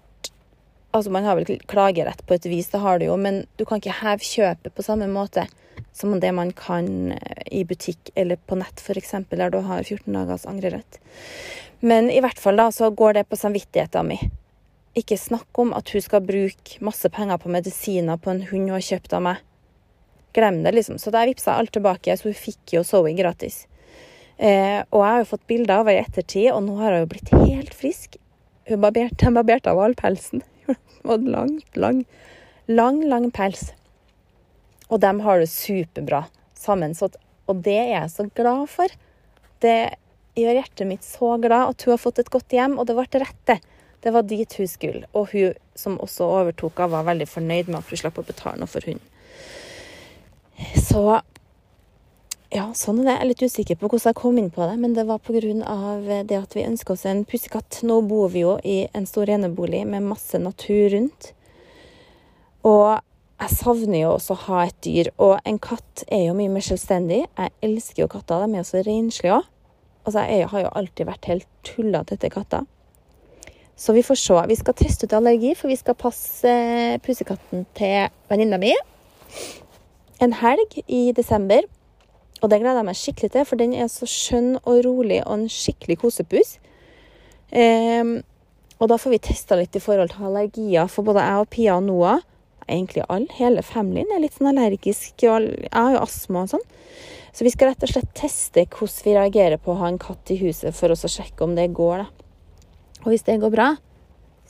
Altså, 0.92 1.08
man 1.08 1.24
har 1.24 1.38
vel 1.38 1.48
klagerett 1.66 2.20
på 2.28 2.36
et 2.36 2.46
vis, 2.46 2.66
det 2.68 2.82
har 2.82 2.98
du 3.00 3.06
jo, 3.06 3.14
men 3.16 3.46
du 3.56 3.62
kan 3.64 3.80
ikke 3.80 3.94
heve 3.96 4.26
kjøpet 4.28 4.74
på 4.76 4.84
samme 4.84 5.06
måte 5.08 5.46
som 5.96 6.12
det 6.20 6.32
man 6.36 6.50
kan 6.52 7.14
eh, 7.14 7.42
i 7.48 7.62
butikk 7.64 8.10
eller 8.14 8.36
på 8.36 8.58
nett, 8.60 8.76
f.eks., 8.76 9.14
der 9.30 9.54
du 9.54 9.62
har 9.64 9.80
14 9.82 10.12
dagers 10.12 10.44
angrerett. 10.44 11.00
Men 11.80 12.10
i 12.12 12.20
hvert 12.20 12.38
fall 12.38 12.60
da, 12.60 12.68
så 12.72 12.90
går 12.92 13.16
det 13.16 13.24
på 13.30 13.40
samvittigheten 13.40 14.12
min. 14.12 14.34
Ikke 14.92 15.16
snakk 15.16 15.58
om 15.58 15.72
at 15.72 15.88
hun 15.96 16.04
skal 16.04 16.24
bruke 16.28 16.84
masse 16.84 17.08
penger 17.08 17.40
på 17.40 17.52
medisiner 17.52 18.20
på 18.20 18.34
en 18.34 18.44
hund 18.50 18.68
hun 18.68 18.76
har 18.76 18.84
kjøpt 18.84 19.16
av 19.16 19.24
meg. 19.24 19.40
Glem 20.32 20.62
det, 20.64 20.72
liksom. 20.72 20.98
Så 20.98 21.12
da 21.12 21.26
vippsa 21.28 21.58
alt 21.58 21.72
tilbake, 21.74 22.16
så 22.16 22.30
hun 22.30 22.38
fikk 22.38 22.76
jo 22.76 22.84
Zoe 22.86 23.12
gratis. 23.16 23.66
Eh, 24.38 24.80
og 24.90 25.02
jeg 25.02 25.10
har 25.10 25.20
jo 25.20 25.30
fått 25.34 25.46
bilder 25.50 25.74
av 25.76 25.90
henne 25.90 26.00
i 26.00 26.06
ettertid, 26.06 26.48
og 26.54 26.64
nå 26.66 26.78
har 26.80 26.96
hun 26.96 27.04
jo 27.04 27.10
blitt 27.12 27.32
helt 27.34 27.74
frisk. 27.76 28.16
Hun 28.70 28.82
barberte, 28.82 29.32
barberte 29.34 29.72
av 29.72 29.80
hvalpelsen. 29.80 30.44
og 31.04 31.26
langt, 31.36 31.76
lang, 31.76 32.04
lang, 32.70 33.02
lang 33.10 33.28
pels. 33.34 33.70
Og 34.88 35.00
de 35.02 35.12
har 35.24 35.40
det 35.40 35.50
superbra 35.52 36.24
sammensatt. 36.58 37.18
Og 37.50 37.60
det 37.64 37.76
er 37.80 37.92
jeg 37.96 38.14
så 38.14 38.28
glad 38.34 38.68
for. 38.70 38.92
Det 39.62 39.76
gjør 40.38 40.58
hjertet 40.62 40.88
mitt 40.88 41.04
så 41.04 41.36
glad 41.42 41.74
at 41.74 41.84
hun 41.84 41.94
har 41.94 42.00
fått 42.00 42.22
et 42.22 42.32
godt 42.32 42.54
hjem, 42.54 42.78
og 42.80 42.88
det 42.88 42.96
ble 42.96 43.22
rett, 43.22 43.40
det. 43.50 43.60
Det 44.02 44.10
var 44.10 44.26
dit 44.26 44.58
hun 44.58 44.68
skulle. 44.68 45.06
Og 45.14 45.30
hun 45.30 45.58
som 45.78 46.00
også 46.02 46.26
overtok 46.40 46.80
henne, 46.80 46.94
var 46.96 47.08
veldig 47.12 47.28
fornøyd 47.30 47.70
med 47.70 47.78
at 47.82 47.90
hun 47.92 48.00
slapp 48.00 48.18
å 48.18 48.26
betale 48.26 48.58
noe 48.58 48.70
for 48.70 48.84
hunden. 48.88 49.08
Så 50.76 51.20
ja, 52.52 52.66
sånn 52.76 52.98
er 53.00 53.06
det. 53.06 53.12
Jeg 53.12 53.22
er 53.22 53.28
litt 53.30 53.42
usikker 53.46 53.78
på 53.80 53.88
hvordan 53.88 54.10
jeg 54.10 54.18
kom 54.18 54.38
inn 54.40 54.50
på 54.52 54.66
det, 54.68 54.74
men 54.80 54.92
det 54.96 55.06
var 55.08 55.22
pga. 55.24 55.44
det 56.28 56.36
at 56.36 56.56
vi 56.56 56.66
ønska 56.66 56.92
oss 56.92 57.06
en 57.08 57.24
pussekatt. 57.24 57.80
Nå 57.88 58.02
bor 58.04 58.28
vi 58.28 58.42
jo 58.42 58.58
i 58.64 58.88
en 58.92 59.06
stor 59.08 59.30
enebolig 59.30 59.86
med 59.88 60.04
masse 60.04 60.36
natur 60.38 60.92
rundt. 60.92 61.32
Og 62.68 63.00
jeg 63.40 63.56
savner 63.56 64.02
jo 64.02 64.10
også 64.18 64.36
å 64.36 64.42
ha 64.50 64.66
et 64.66 64.76
dyr. 64.84 65.08
Og 65.16 65.38
en 65.48 65.58
katt 65.58 66.04
er 66.08 66.26
jo 66.26 66.36
mye 66.36 66.52
mer 66.52 66.66
selvstendig. 66.66 67.24
Jeg 67.24 67.54
elsker 67.64 68.04
jo 68.04 68.10
katter. 68.12 68.44
De 68.44 68.52
er 68.52 68.60
jo 68.60 68.68
så 68.68 68.84
renslige 68.84 69.38
òg. 69.38 69.48
Altså, 70.04 70.26
jeg 70.26 70.52
har 70.52 70.64
jo 70.64 70.76
alltid 70.76 71.08
vært 71.08 71.30
helt 71.30 71.48
tullete 71.64 72.18
etter 72.18 72.30
katter. 72.34 72.68
Så 73.78 73.96
vi 73.96 74.04
får 74.04 74.20
se. 74.20 74.38
Vi 74.50 74.60
skal 74.60 74.76
teste 74.76 75.08
ut 75.08 75.16
allergi, 75.16 75.56
for 75.56 75.72
vi 75.72 75.80
skal 75.80 75.96
passe 75.98 76.52
eh, 76.52 77.00
pussekatten 77.02 77.64
til 77.78 78.12
venninna 78.28 78.60
mi 78.60 78.74
en 80.22 80.34
helg 80.38 80.80
i 80.86 81.10
desember. 81.16 81.66
Og 82.42 82.50
det 82.50 82.58
gleder 82.62 82.80
jeg 82.80 82.88
meg 82.88 82.98
skikkelig 82.98 83.32
til, 83.34 83.46
for 83.46 83.60
den 83.60 83.74
er 83.78 83.88
så 83.90 84.08
skjønn 84.08 84.56
og 84.62 84.82
rolig 84.86 85.20
og 85.22 85.34
en 85.36 85.48
skikkelig 85.50 85.98
kosepus. 86.02 86.56
Um, 87.52 88.20
og 88.82 88.90
da 88.90 88.98
får 88.98 89.14
vi 89.14 89.22
testa 89.22 89.58
litt 89.58 89.76
i 89.78 89.82
forhold 89.82 90.10
til 90.10 90.26
allergier, 90.26 90.88
for 90.90 91.06
både 91.06 91.22
jeg 91.22 91.44
og 91.44 91.50
Pia 91.52 91.76
og 91.78 91.86
Noah, 91.86 92.24
egentlig 92.66 93.04
alle, 93.06 93.30
hele 93.38 93.62
familien, 93.66 94.10
er 94.10 94.24
litt 94.24 94.34
sånn 94.34 94.50
allergisk. 94.50 95.22
Jeg 95.22 95.68
har 95.70 95.94
jo 95.94 96.02
astma 96.02 96.46
og 96.46 96.54
sånn. 96.56 96.66
Så 97.32 97.46
vi 97.46 97.52
skal 97.54 97.70
rett 97.70 97.86
og 97.86 97.92
slett 97.92 98.10
teste 98.18 98.66
hvordan 98.66 99.06
vi 99.06 99.14
reagerer 99.16 99.62
på 99.62 99.72
å 99.72 99.78
ha 99.84 99.92
en 99.92 100.02
katt 100.02 100.34
i 100.34 100.40
huset, 100.42 100.74
for 100.76 100.92
oss 100.92 101.06
å 101.06 101.12
sjekke 101.12 101.46
om 101.46 101.54
det 101.56 101.70
går, 101.76 102.02
da. 102.02 102.28
Og 103.04 103.12
hvis 103.12 103.24
det 103.26 103.40
går 103.42 103.54
bra, 103.54 103.70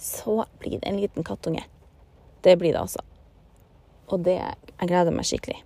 så 0.01 0.43
blir 0.61 0.81
det 0.81 0.89
en 0.89 1.01
liten 1.01 1.27
kattunge. 1.27 1.65
Det 2.43 2.57
blir 2.59 2.73
det 2.75 2.83
altså. 2.83 3.05
Og 4.11 4.25
det 4.27 4.41
Jeg 4.41 4.89
gleder 4.91 5.15
meg 5.15 5.29
skikkelig. 5.29 5.61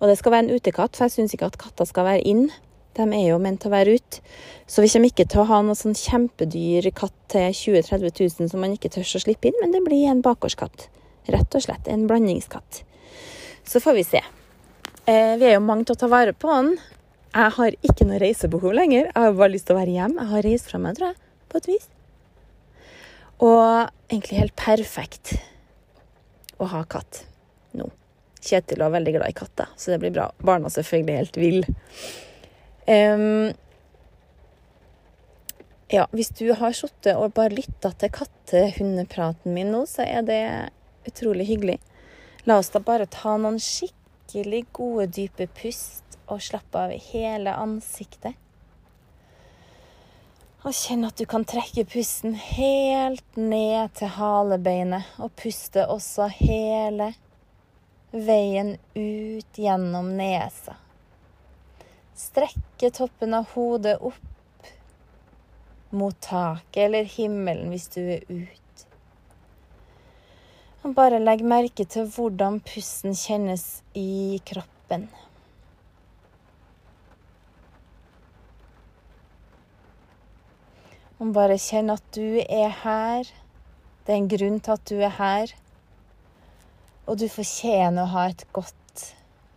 Og 0.00 0.08
det 0.10 0.16
skal 0.18 0.32
være 0.34 0.48
en 0.48 0.56
utekatt, 0.58 0.96
for 0.96 1.06
jeg 1.06 1.14
syns 1.14 1.34
ikke 1.36 1.46
at 1.52 1.58
katter 1.60 1.86
skal 1.86 2.08
være 2.08 2.24
inn. 2.26 2.48
De 2.96 3.04
er 3.06 3.28
jo 3.30 3.38
ment 3.40 3.60
til 3.62 3.70
å 3.70 3.76
være 3.76 3.94
ute. 3.96 4.20
Så 4.66 4.82
vi 4.82 4.90
kommer 4.92 5.12
ikke 5.12 5.28
til 5.30 5.42
å 5.42 5.48
ha 5.48 5.60
noen 5.62 5.78
sånn 5.78 5.94
kjempedyr 5.96 6.90
katt 6.96 7.14
til 7.32 7.54
20 7.54 7.86
000-30 7.86 8.40
000 8.42 8.50
som 8.50 8.60
man 8.60 8.74
ikke 8.74 8.90
tør 8.92 9.06
å 9.06 9.22
slippe 9.22 9.48
inn, 9.48 9.58
men 9.62 9.72
det 9.72 9.84
blir 9.86 10.10
en 10.10 10.24
bakgårdskatt. 10.24 10.88
Rett 11.30 11.54
og 11.54 11.64
slett 11.64 11.88
en 11.88 12.08
blandingskatt. 12.10 12.82
Så 13.64 13.80
får 13.80 13.96
vi 13.96 14.04
se. 14.10 14.24
Eh, 15.06 15.38
vi 15.38 15.48
er 15.48 15.56
jo 15.56 15.64
mange 15.64 15.86
til 15.86 15.96
å 15.96 16.02
ta 16.02 16.10
vare 16.10 16.34
på 16.34 16.50
den. 16.50 16.74
Jeg 17.32 17.56
har 17.56 17.76
ikke 17.88 18.06
noe 18.10 18.20
reisebehov 18.20 18.74
lenger. 18.76 19.06
Jeg 19.08 19.16
har 19.16 19.38
bare 19.38 19.54
lyst 19.54 19.70
til 19.70 19.76
å 19.76 19.80
være 19.80 19.96
hjemme. 19.96 20.20
Jeg 20.20 20.34
har 20.34 20.48
reist 20.50 20.68
fra 20.68 20.82
meg, 20.82 20.98
tror 20.98 21.12
jeg, 21.12 21.20
på 21.48 21.62
et 21.62 21.70
vis. 21.70 21.88
Og 23.42 23.62
egentlig 24.12 24.42
helt 24.42 24.58
perfekt 24.58 25.36
å 26.60 26.68
ha 26.74 26.84
katt. 26.84 27.24
Kjetil 28.42 28.82
var 28.82 28.90
veldig 28.96 29.14
glad 29.16 29.30
i 29.30 29.36
katter, 29.38 29.70
så 29.76 29.92
det 29.92 30.00
blir 30.02 30.14
bra. 30.14 30.30
Barna 30.42 30.66
er 30.66 30.74
selvfølgelig 30.74 31.18
helt 31.20 31.38
ville. 31.38 31.74
Um, 32.90 33.52
ja, 35.92 36.08
hvis 36.10 36.32
du 36.34 36.48
har 36.58 36.74
sittet 36.74 37.14
og 37.14 37.34
bare 37.36 37.54
lytta 37.54 37.92
til 38.00 38.10
kattehundepraten 38.16 39.54
min 39.54 39.70
nå, 39.74 39.84
så 39.86 40.06
er 40.08 40.26
det 40.26 40.42
utrolig 41.06 41.46
hyggelig. 41.50 41.78
La 42.48 42.58
oss 42.58 42.72
da 42.74 42.82
bare 42.82 43.06
ta 43.06 43.36
noen 43.38 43.60
skikkelig 43.62 44.64
gode, 44.74 45.10
dype 45.14 45.46
pust 45.54 46.16
og 46.26 46.42
slappe 46.42 46.80
av 46.80 46.94
hele 47.12 47.54
ansiktet. 47.54 48.34
Og 50.62 50.74
kjenn 50.78 51.04
at 51.06 51.18
du 51.18 51.26
kan 51.26 51.44
trekke 51.46 51.84
pusten 51.90 52.36
helt 52.38 53.38
ned 53.38 53.92
til 53.98 54.14
halebeinet, 54.16 55.12
og 55.18 55.34
puste 55.38 55.86
også 55.90 56.28
hele 56.38 57.12
veien 58.12 58.76
ut 58.94 59.58
gjennom 59.58 60.16
nesa. 60.16 60.76
Strekke 62.14 62.90
toppen 62.90 63.34
av 63.34 63.48
hodet 63.54 63.96
opp 64.00 64.68
mot 65.90 66.20
taket 66.20 66.84
eller 66.84 67.08
himmelen 67.08 67.72
hvis 67.72 67.88
du 67.92 68.00
er 68.04 68.22
ute. 68.28 68.86
Og 70.82 70.94
bare 70.98 71.20
legg 71.22 71.44
merke 71.46 71.86
til 71.88 72.08
hvordan 72.10 72.60
pusten 72.66 73.16
kjennes 73.16 73.82
i 73.96 74.40
kroppen. 74.44 75.08
Og 81.22 81.30
bare 81.36 81.56
kjenn 81.60 81.92
at 81.94 82.02
du 82.16 82.42
er 82.42 82.72
her. 82.82 83.28
Det 84.02 84.10
er 84.10 84.18
en 84.18 84.32
grunn 84.32 84.58
til 84.58 84.74
at 84.74 84.88
du 84.90 84.96
er 84.98 85.14
her. 85.20 85.52
Og 87.06 87.18
du 87.18 87.26
fortjener 87.30 88.04
å 88.04 88.12
ha 88.12 88.28
et 88.30 88.44
godt 88.54 89.06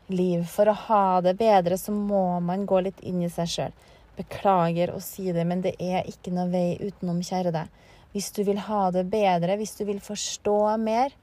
liv. 0.08 0.46
For 0.50 0.70
å 0.70 0.78
ha 0.88 1.22
det 1.26 1.36
bedre 1.40 1.78
så 1.78 1.94
må 1.94 2.40
man 2.44 2.66
gå 2.70 2.82
litt 2.88 3.02
inn 3.06 3.22
i 3.26 3.32
seg 3.32 3.52
sjøl. 3.52 3.76
Beklager 4.16 4.94
å 4.96 5.02
si 5.04 5.32
det, 5.36 5.44
men 5.48 5.62
det 5.66 5.76
er 5.82 6.08
ikke 6.10 6.34
noe 6.34 6.50
vei 6.52 6.78
utenom, 6.80 7.22
kjære 7.26 7.54
deg. 7.56 7.82
Hvis 8.16 8.32
du 8.32 8.46
vil 8.48 8.62
ha 8.70 8.88
det 8.96 9.06
bedre, 9.12 9.58
hvis 9.60 9.76
du 9.76 9.84
vil 9.90 10.00
forstå 10.04 10.60
mer, 10.80 11.14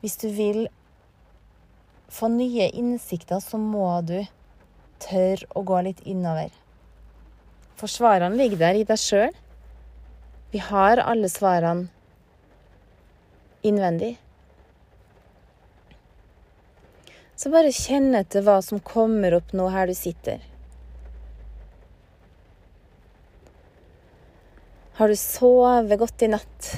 hvis 0.00 0.16
du 0.22 0.28
vil 0.32 0.68
få 2.10 2.30
nye 2.30 2.70
innsikter, 2.70 3.42
så 3.42 3.58
må 3.58 3.88
du 4.06 4.20
tørre 5.02 5.48
å 5.56 5.64
gå 5.66 5.80
litt 5.86 6.02
innover. 6.06 6.50
For 7.80 7.90
svarene 7.90 8.36
ligger 8.36 8.60
der 8.60 8.78
i 8.78 8.86
deg 8.86 9.00
sjøl. 9.00 9.34
Vi 10.52 10.60
har 10.62 11.00
alle 11.02 11.30
svarene 11.30 11.88
innvendig. 13.66 14.16
Så 17.40 17.48
bare 17.48 17.70
kjenn 17.72 18.12
etter 18.18 18.44
hva 18.44 18.58
som 18.60 18.82
kommer 18.84 19.32
opp 19.32 19.54
nå 19.56 19.70
her 19.72 19.88
du 19.88 19.94
sitter. 19.96 20.42
Har 24.98 25.08
du 25.08 25.16
sovet 25.16 25.96
godt 26.02 26.26
i 26.26 26.28
natt? 26.28 26.68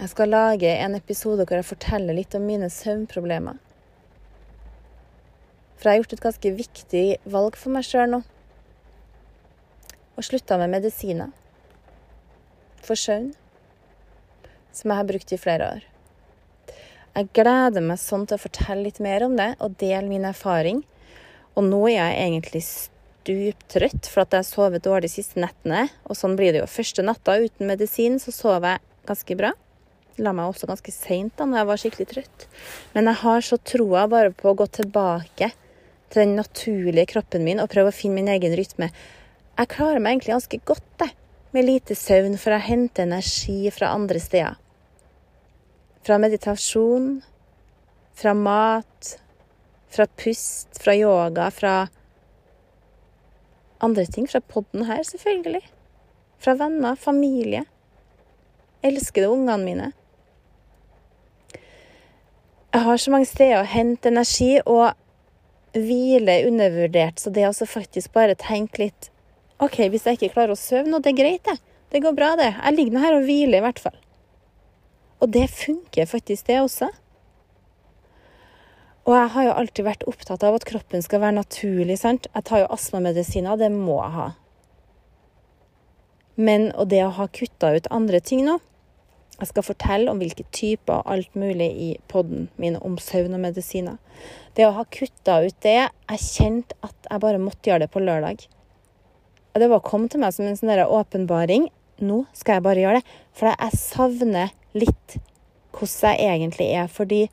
Jeg 0.00 0.10
skal 0.10 0.34
lage 0.34 0.74
en 0.74 0.98
episode 0.98 1.46
hvor 1.46 1.60
jeg 1.60 1.70
forteller 1.70 2.18
litt 2.18 2.34
om 2.34 2.42
mine 2.42 2.74
søvnproblemer. 2.74 3.62
For 5.78 5.86
jeg 5.86 5.92
har 5.92 6.02
gjort 6.02 6.18
et 6.18 6.26
ganske 6.28 6.56
viktig 6.58 7.06
valg 7.38 7.54
for 7.54 7.78
meg 7.78 7.86
sjøl 7.86 8.16
nå 8.16 8.24
og 10.16 10.24
slutta 10.26 10.58
med 10.58 10.72
medisiner 10.74 11.30
for 12.82 12.98
søvn, 12.98 13.34
som 14.72 14.90
jeg 14.90 15.04
har 15.04 15.12
brukt 15.12 15.34
i 15.36 15.38
flere 15.38 15.76
år. 15.76 15.92
Jeg 17.16 17.30
gleder 17.32 17.80
meg 17.80 17.96
sånn 17.96 18.26
til 18.28 18.36
å 18.36 18.42
fortelle 18.42 18.84
litt 18.84 18.98
mer 19.00 19.22
om 19.24 19.38
det 19.38 19.54
og 19.64 19.78
dele 19.80 20.04
min 20.04 20.26
erfaring. 20.28 20.82
Og 21.56 21.64
nå 21.64 21.78
er 21.88 21.94
jeg 21.96 22.16
egentlig 22.26 22.60
stuptrøtt 22.68 24.10
for 24.12 24.26
at 24.26 24.34
jeg 24.34 24.42
har 24.42 24.48
sovet 24.50 24.84
dårlig 24.84 25.08
de 25.08 25.14
siste 25.14 25.40
nettene. 25.40 25.86
Og 26.04 26.18
sånn 26.18 26.34
blir 26.36 26.52
det 26.52 26.60
jo. 26.60 26.66
Første 26.68 27.04
natta 27.06 27.38
uten 27.40 27.70
medisin 27.70 28.20
så 28.20 28.34
sov 28.36 28.66
jeg 28.68 28.84
ganske 29.08 29.38
bra. 29.38 29.54
La 30.20 30.34
meg 30.36 30.50
også 30.50 30.68
ganske 30.68 30.92
seint 30.92 31.32
da 31.40 31.46
når 31.48 31.62
jeg 31.62 31.70
var 31.70 31.80
skikkelig 31.80 32.08
trøtt. 32.12 32.46
Men 32.92 33.08
jeg 33.08 33.20
har 33.22 33.48
så 33.48 33.60
troa 33.72 34.04
bare 34.12 34.34
på 34.36 34.52
å 34.52 34.58
gå 34.60 34.68
tilbake 34.76 35.50
til 36.12 36.20
den 36.20 36.36
naturlige 36.36 37.08
kroppen 37.14 37.48
min 37.48 37.64
og 37.64 37.72
prøve 37.72 37.94
å 37.94 37.96
finne 37.96 38.20
min 38.20 38.34
egen 38.36 38.58
rytme. 38.60 38.90
Jeg 39.56 39.72
klarer 39.72 40.04
meg 40.04 40.18
egentlig 40.18 40.36
ganske 40.36 40.60
godt, 40.68 40.84
det, 41.00 41.10
med 41.56 41.64
lite 41.64 41.96
søvn 41.96 42.36
for 42.36 42.52
jeg 42.52 42.68
henter 42.68 43.08
energi 43.08 43.72
fra 43.72 43.94
andre 43.96 44.20
steder. 44.20 44.60
Fra 46.06 46.18
meditasjon, 46.22 47.22
fra 48.14 48.34
mat, 48.34 49.16
fra 49.90 50.06
pust, 50.06 50.68
fra 50.78 50.94
yoga, 50.94 51.50
fra 51.50 51.88
andre 53.78 54.06
ting. 54.06 54.28
Fra 54.30 54.40
podden 54.40 54.86
her, 54.86 55.02
selvfølgelig. 55.02 55.64
Fra 56.38 56.54
venner, 56.54 56.94
familie. 56.94 57.64
Elskede 58.86 59.32
ungene 59.32 59.64
mine. 59.64 59.90
Jeg 62.70 62.84
har 62.84 63.02
så 63.02 63.10
mange 63.10 63.26
steder 63.26 63.64
å 63.64 63.68
hente 63.72 64.12
energi, 64.12 64.60
og 64.62 64.92
hvile 65.74 66.38
er 66.38 66.48
undervurdert. 66.52 67.18
Så 67.18 67.34
det 67.34 67.48
å 67.48 67.66
faktisk 67.66 68.14
bare 68.14 68.38
tenke 68.38 68.86
litt 68.86 69.10
OK, 69.58 69.80
hvis 69.90 70.06
jeg 70.06 70.20
ikke 70.20 70.34
klarer 70.36 70.54
å 70.54 70.60
sove 70.60 70.86
nå, 70.86 71.02
det 71.02 71.16
er 71.16 71.22
greit, 71.24 71.48
det. 71.48 71.58
Det 71.90 72.02
går 72.04 72.14
bra, 72.14 72.34
det. 72.38 72.52
Jeg 72.54 72.76
ligger 72.76 72.94
nå 72.94 73.06
her 73.08 73.18
og 73.18 73.24
hviler, 73.26 73.58
i 73.58 73.66
hvert 73.66 73.80
fall. 73.80 73.96
Og 75.20 75.32
det 75.32 75.46
funker 75.50 76.08
faktisk, 76.08 76.46
det 76.46 76.60
også. 76.60 76.90
Og 79.06 79.14
jeg 79.14 79.28
har 79.36 79.44
jo 79.46 79.54
alltid 79.54 79.86
vært 79.86 80.08
opptatt 80.10 80.42
av 80.42 80.56
at 80.58 80.66
kroppen 80.66 81.04
skal 81.04 81.22
være 81.22 81.38
naturlig, 81.38 81.94
sant. 82.00 82.26
Jeg 82.34 82.46
tar 82.48 82.64
jo 82.64 82.72
astmamedisiner, 82.74 83.58
det 83.60 83.70
må 83.70 84.00
jeg 84.00 84.14
ha. 84.16 84.26
Men 86.36 86.72
og 86.74 86.90
det 86.90 87.04
å 87.04 87.12
ha 87.16 87.28
kutta 87.32 87.70
ut 87.72 87.86
andre 87.88 88.18
ting 88.20 88.42
nå 88.44 88.58
Jeg 89.38 89.48
skal 89.48 89.64
fortelle 89.64 90.12
om 90.12 90.18
hvilke 90.20 90.44
typer 90.52 90.98
og 90.98 91.14
alt 91.14 91.38
mulig 91.38 91.70
i 91.80 91.88
poden 92.12 92.50
min 92.60 92.76
om 92.76 92.98
søvn 93.00 93.38
og 93.38 93.40
medisiner. 93.40 93.96
Det 94.56 94.66
å 94.66 94.74
ha 94.76 94.84
kutta 94.84 95.38
ut 95.46 95.56
det 95.64 95.78
Jeg 95.78 96.20
kjente 96.26 96.76
at 96.84 97.08
jeg 97.08 97.22
bare 97.24 97.40
måtte 97.40 97.70
gjøre 97.70 97.86
det 97.86 97.92
på 97.94 98.04
lørdag. 98.04 98.44
Det 99.56 99.68
var 99.72 99.84
kom 99.84 100.04
til 100.12 100.20
meg 100.20 100.34
som 100.36 100.44
en 100.48 100.56
sånn 100.58 100.72
åpenbaring. 100.84 101.70
Nå 102.04 102.24
skal 102.36 102.58
jeg 102.58 102.66
bare 102.66 102.82
gjøre 102.82 103.00
det. 103.00 103.18
For 103.36 103.52
jeg 103.52 103.80
savner 103.80 104.52
litt 104.76 105.16
hvordan 105.76 106.16
jeg 106.16 106.36
egentlig 106.36 106.68
er. 106.72 106.90
Fordi 106.92 107.24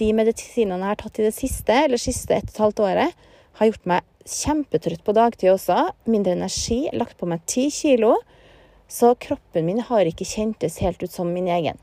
de 0.00 0.08
medisinene 0.16 0.80
jeg 0.80 0.94
har 0.94 1.00
tatt 1.02 1.20
i 1.20 1.28
det 1.28 1.36
siste, 1.36 1.76
eller 1.86 2.00
siste 2.00 2.36
ett 2.36 2.50
og 2.50 2.54
et 2.54 2.62
halvt 2.64 2.82
året, 2.88 3.28
har 3.58 3.68
gjort 3.68 3.88
meg 3.88 4.28
kjempetrøtt 4.28 5.04
på 5.04 5.14
dagtid 5.16 5.52
også. 5.52 5.78
Mindre 6.10 6.36
energi. 6.36 6.84
Lagt 6.96 7.18
på 7.20 7.28
meg 7.28 7.44
ti 7.50 7.68
kilo. 7.74 8.16
Så 8.88 9.14
kroppen 9.20 9.66
min 9.68 9.80
har 9.88 10.08
ikke 10.08 10.28
kjentes 10.28 10.80
helt 10.84 11.02
ut 11.02 11.12
som 11.12 11.32
min 11.32 11.48
egen. 11.48 11.78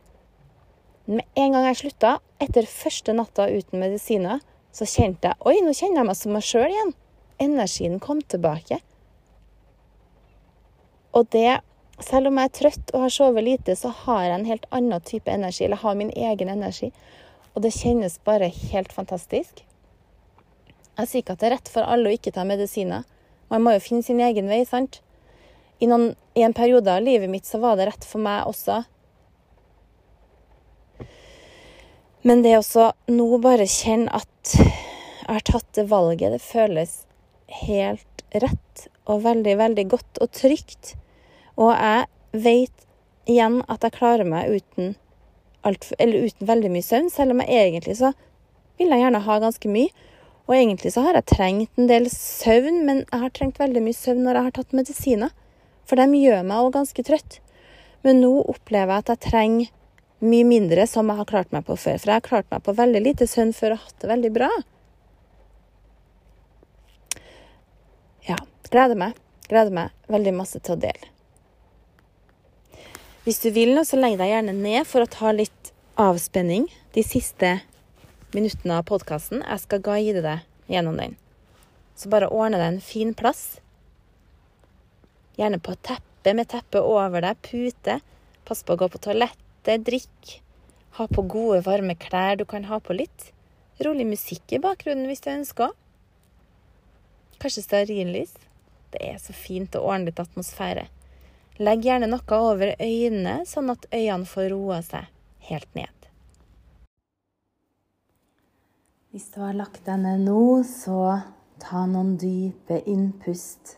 Med 1.09 1.25
en 1.41 1.55
gang 1.55 1.65
jeg 1.71 1.79
slutta, 1.79 2.19
etter 2.37 2.67
første 2.69 3.15
natta 3.17 3.47
uten 3.49 3.81
medisiner, 3.81 4.43
så 4.69 4.85
kjente 4.85 5.31
jeg 5.31 5.41
Oi, 5.49 5.55
nå 5.65 5.73
kjenner 5.73 6.03
jeg 6.03 6.09
meg 6.11 6.17
som 6.19 6.35
meg 6.35 6.45
sjøl 6.45 6.69
igjen. 6.69 6.93
Energien 7.41 7.97
kom 8.03 8.21
tilbake. 8.21 8.77
Og 11.17 11.25
det 11.33 11.61
Selv 11.99 12.29
om 12.29 12.37
jeg 12.39 12.49
er 12.49 12.55
trøtt 12.55 12.91
og 12.93 13.03
har 13.03 13.13
sovet 13.13 13.43
lite, 13.43 13.75
så 13.75 13.91
har 14.05 14.23
jeg 14.23 14.35
en 14.37 14.47
helt 14.47 14.67
annen 14.75 15.03
type 15.05 15.31
energi. 15.31 15.65
Eller 15.65 15.81
har 15.81 15.97
min 15.99 16.11
egen 16.15 16.51
energi. 16.51 16.91
Og 17.53 17.63
det 17.65 17.75
kjennes 17.75 18.19
bare 18.25 18.47
helt 18.47 18.93
fantastisk. 18.95 19.65
Jeg 20.99 21.07
sier 21.07 21.23
ikke 21.23 21.35
at 21.35 21.41
det 21.41 21.49
er 21.49 21.55
rett 21.57 21.71
for 21.71 21.87
alle 21.87 22.09
å 22.09 22.15
ikke 22.15 22.33
ta 22.35 22.45
medisiner. 22.47 23.05
Man 23.49 23.63
må 23.65 23.73
jo 23.75 23.83
finne 23.83 24.05
sin 24.05 24.19
egen 24.23 24.49
vei, 24.51 24.61
sant? 24.67 25.01
I, 25.79 25.87
noen, 25.87 26.11
I, 26.35 26.43
en 26.43 26.55
periode 26.55 26.91
av 26.91 27.03
livet 27.03 27.31
mitt 27.31 27.47
så 27.47 27.61
var 27.63 27.77
det 27.79 27.87
rett 27.89 28.05
for 28.07 28.21
meg 28.23 28.47
også. 28.49 28.81
Men 32.27 32.43
det 32.43 32.57
også 32.57 32.91
nå 33.15 33.27
bare 33.39 33.67
kjenne 33.69 34.11
at 34.11 34.55
jeg 34.59 35.29
har 35.29 35.45
tatt 35.47 35.67
det 35.77 35.87
valget, 35.87 36.33
det 36.35 36.43
føles 36.43 36.95
helt 37.63 38.23
rett 38.43 38.87
og 39.09 39.23
veldig, 39.23 39.55
veldig 39.61 39.85
godt 39.93 40.19
og 40.23 40.33
trygt. 40.35 40.95
Og 41.59 41.73
jeg 41.75 42.07
vet 42.45 42.85
igjen 43.29 43.59
at 43.67 43.83
jeg 43.83 43.97
klarer 43.97 44.27
meg 44.27 44.53
uten, 44.55 44.93
alt, 45.67 45.89
uten 45.99 46.47
veldig 46.47 46.71
mye 46.71 46.85
søvn, 46.85 47.09
selv 47.11 47.35
om 47.35 47.43
jeg 47.43 47.67
egentlig 47.67 47.97
så 47.99 48.13
vil 48.79 48.93
jeg 48.93 49.03
gjerne 49.03 49.25
ha 49.25 49.39
ganske 49.43 49.71
mye. 49.71 50.07
Og 50.49 50.55
egentlig 50.55 50.93
så 50.95 51.03
har 51.05 51.19
jeg 51.19 51.27
trengt 51.29 51.77
en 51.77 51.89
del 51.91 52.07
søvn, 52.09 52.79
men 52.87 53.03
jeg 53.03 53.21
har 53.21 53.35
trengt 53.35 53.59
veldig 53.61 53.83
mye 53.85 53.97
søvn 53.97 54.23
når 54.25 54.39
jeg 54.39 54.47
har 54.47 54.55
tatt 54.55 54.77
medisiner. 54.77 55.35
For 55.85 55.99
de 55.99 56.21
gjør 56.21 56.47
meg 56.47 56.63
òg 56.63 56.73
ganske 56.77 57.05
trøtt. 57.05 57.37
Men 58.07 58.23
nå 58.23 58.31
opplever 58.47 58.95
jeg 58.95 59.03
at 59.03 59.13
jeg 59.13 59.23
trenger 59.27 59.75
mye 60.19 60.47
mindre 60.47 60.87
som 60.87 61.11
jeg 61.11 61.19
har 61.19 61.29
klart 61.29 61.53
meg 61.55 61.67
på 61.67 61.75
før. 61.75 61.99
For 61.99 62.11
jeg 62.11 62.21
har 62.21 62.25
klart 62.25 62.49
meg 62.53 62.63
på 62.65 62.75
veldig 62.79 63.03
lite 63.03 63.27
søvn 63.29 63.53
før 63.57 63.75
og 63.75 63.85
hatt 63.85 64.01
det 64.01 64.11
veldig 64.15 64.33
bra. 64.39 64.49
Ja, 68.29 68.39
gleder 68.71 68.99
meg. 68.99 69.21
Gleder 69.49 69.73
meg 69.73 70.11
veldig 70.11 70.35
masse 70.37 70.61
til 70.61 70.77
å 70.77 70.81
dele. 70.81 71.18
Hvis 73.29 73.43
du 73.43 73.51
vil 73.53 73.75
nå, 73.77 73.83
så 73.85 73.93
legg 73.99 74.15
deg 74.17 74.31
gjerne 74.31 74.55
ned 74.57 74.87
for 74.89 75.05
å 75.05 75.09
ta 75.13 75.29
litt 75.29 75.67
avspenning 76.01 76.63
de 76.95 77.03
siste 77.05 77.59
minuttene 78.33 78.79
av 78.79 78.87
podkasten. 78.89 79.43
Jeg 79.43 79.61
skal 79.61 79.83
guide 79.85 80.23
deg 80.25 80.73
gjennom 80.73 80.97
den. 80.97 81.13
Så 81.93 82.09
bare 82.09 82.31
ordne 82.33 82.57
deg 82.57 82.71
en 82.71 82.81
fin 82.81 83.13
plass. 83.13 83.59
Gjerne 85.37 85.61
på 85.61 85.77
teppet, 85.77 86.33
med 86.33 86.49
teppet 86.49 86.81
over 86.81 87.21
deg, 87.21 87.37
pute. 87.45 87.99
Pass 88.49 88.65
på 88.65 88.73
å 88.73 88.81
gå 88.81 88.89
på 88.89 89.05
toalettet, 89.05 89.85
drikk. 89.85 90.35
Ha 90.97 91.05
på 91.05 91.29
gode, 91.29 91.61
varme 91.69 91.93
klær. 92.01 92.41
Du 92.41 92.47
kan 92.49 92.65
ha 92.65 92.81
på 92.81 92.97
litt 92.97 93.29
rolig 93.85 94.09
musikk 94.09 94.57
i 94.57 94.65
bakgrunnen 94.65 95.05
hvis 95.05 95.21
du 95.21 95.35
ønsker. 95.37 95.77
Kanskje 97.37 97.69
stearinlys. 97.69 98.33
Det 98.89 99.05
er 99.05 99.21
så 99.21 99.37
fint 99.37 99.77
å 99.77 99.85
ordne 99.85 100.09
litt 100.09 100.25
atmosfære. 100.25 100.89
Legg 101.59 101.83
gjerne 101.83 102.07
noe 102.07 102.37
over 102.39 102.69
øynene, 102.79 103.41
sånn 103.43 103.73
at 103.73 103.83
øynene 103.91 104.27
får 104.31 104.45
roa 104.53 104.77
seg 104.85 105.09
helt 105.49 105.73
ned. 105.75 106.05
Hvis 109.11 109.25
du 109.33 109.41
har 109.43 109.57
lagt 109.57 109.81
deg 109.83 109.99
ned 109.99 110.23
nå, 110.23 110.61
så 110.63 111.17
ta 111.59 111.83
noen 111.89 112.13
dype 112.21 112.77
innpust 112.87 113.73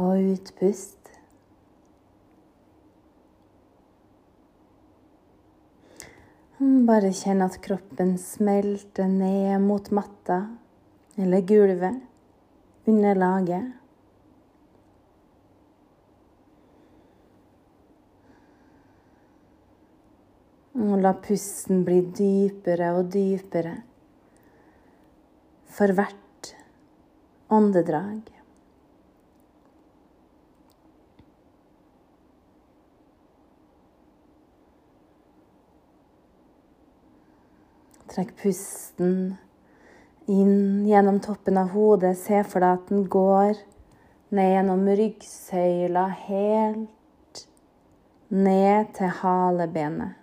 og 0.00 0.22
utpust. 0.38 0.96
Bare 6.88 7.12
kjenn 7.12 7.44
at 7.44 7.60
kroppen 7.62 8.16
smelter 8.22 9.10
ned 9.10 9.60
mot 9.68 9.92
matta 9.92 10.46
eller 11.20 11.44
gulvet, 11.44 12.00
under 12.88 13.20
La 20.78 21.10
pusten 21.18 21.80
bli 21.82 22.04
dypere 22.14 22.92
og 22.94 23.08
dypere 23.10 23.72
for 25.74 25.90
hvert 25.90 26.50
åndedrag. 27.50 28.28
Trekk 38.12 38.30
pusten 38.38 39.16
inn 40.30 40.86
gjennom 40.86 41.18
toppen 41.26 41.58
av 41.58 41.74
hodet. 41.74 42.14
Se 42.22 42.44
for 42.46 42.62
deg 42.62 42.78
at 42.78 42.94
den 42.94 43.02
går 43.10 43.58
ned 44.30 44.54
gjennom 44.54 44.86
ryggsøyla 45.02 46.06
helt 46.28 47.44
ned 48.30 48.94
til 48.94 49.14
halebenet. 49.24 50.17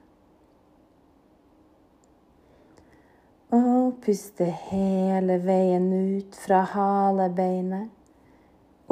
Og 3.55 4.01
puste 4.03 4.47
hele 4.67 5.37
veien 5.45 5.85
ut 6.17 6.35
fra 6.43 6.63
halebeinet, 6.73 7.87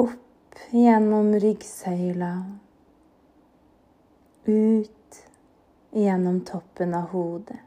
opp 0.00 0.60
gjennom 0.72 1.34
ryggsøyla, 1.42 2.30
ut 4.48 5.20
gjennom 5.92 6.40
toppen 6.48 6.96
av 6.96 7.10
hodet. 7.12 7.60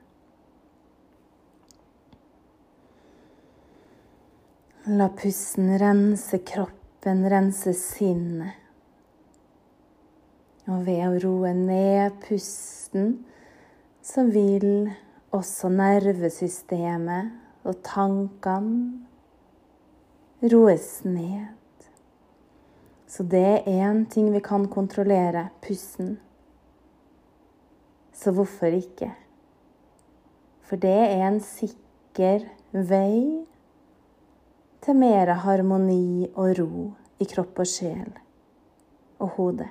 La 4.87 5.09
pusten 5.21 5.73
rense 5.77 6.39
kroppen, 6.47 7.25
rense 7.29 7.73
sinnet. 7.77 8.63
Og 10.71 10.87
ved 10.87 11.03
å 11.03 11.19
roe 11.27 11.51
ned 11.55 12.15
pusten, 12.23 13.19
så 14.01 14.23
vil 14.31 14.87
også 15.37 15.69
nervesystemet 15.69 17.31
og 17.67 17.75
tankene 17.85 19.05
roes 20.53 21.05
ned. 21.05 21.53
Så 23.07 23.23
det 23.23 23.43
er 23.45 23.67
én 23.71 24.03
ting 24.11 24.33
vi 24.33 24.39
kan 24.43 24.67
kontrollere 24.67 25.47
pusten. 25.63 26.17
Så 28.13 28.31
hvorfor 28.31 28.65
ikke? 28.67 29.11
For 30.61 30.75
det 30.75 30.91
er 30.91 31.27
en 31.29 31.39
sikker 31.39 32.49
vei 32.73 33.45
til 34.83 34.95
mer 34.95 35.31
harmoni 35.45 36.27
og 36.35 36.59
ro 36.59 36.91
i 37.19 37.25
kropp 37.25 37.59
og 37.63 37.67
sjel. 37.67 38.11
og 39.19 39.29
hodet. 39.37 39.69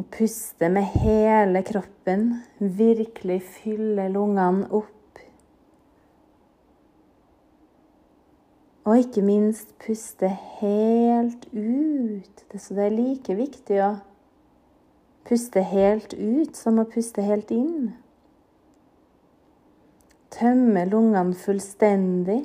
Og 0.00 0.06
puste 0.08 0.68
med 0.72 0.86
hele 1.02 1.60
kroppen. 1.60 2.38
Virkelig 2.58 3.42
fylle 3.44 4.06
lungene 4.08 4.64
opp. 4.72 5.18
Og 8.88 8.96
ikke 8.96 9.20
minst 9.20 9.74
puste 9.84 10.30
helt 10.60 11.44
ut. 11.52 12.46
Så 12.56 12.78
det 12.78 12.86
er 12.86 12.94
like 12.94 13.36
viktig 13.36 13.82
å 13.84 13.90
puste 15.28 15.66
helt 15.68 16.16
ut 16.16 16.56
som 16.56 16.80
å 16.80 16.86
puste 16.88 17.20
helt 17.26 17.52
inn. 17.52 17.92
Tømme 20.32 20.86
lungene 20.88 21.36
fullstendig. 21.36 22.40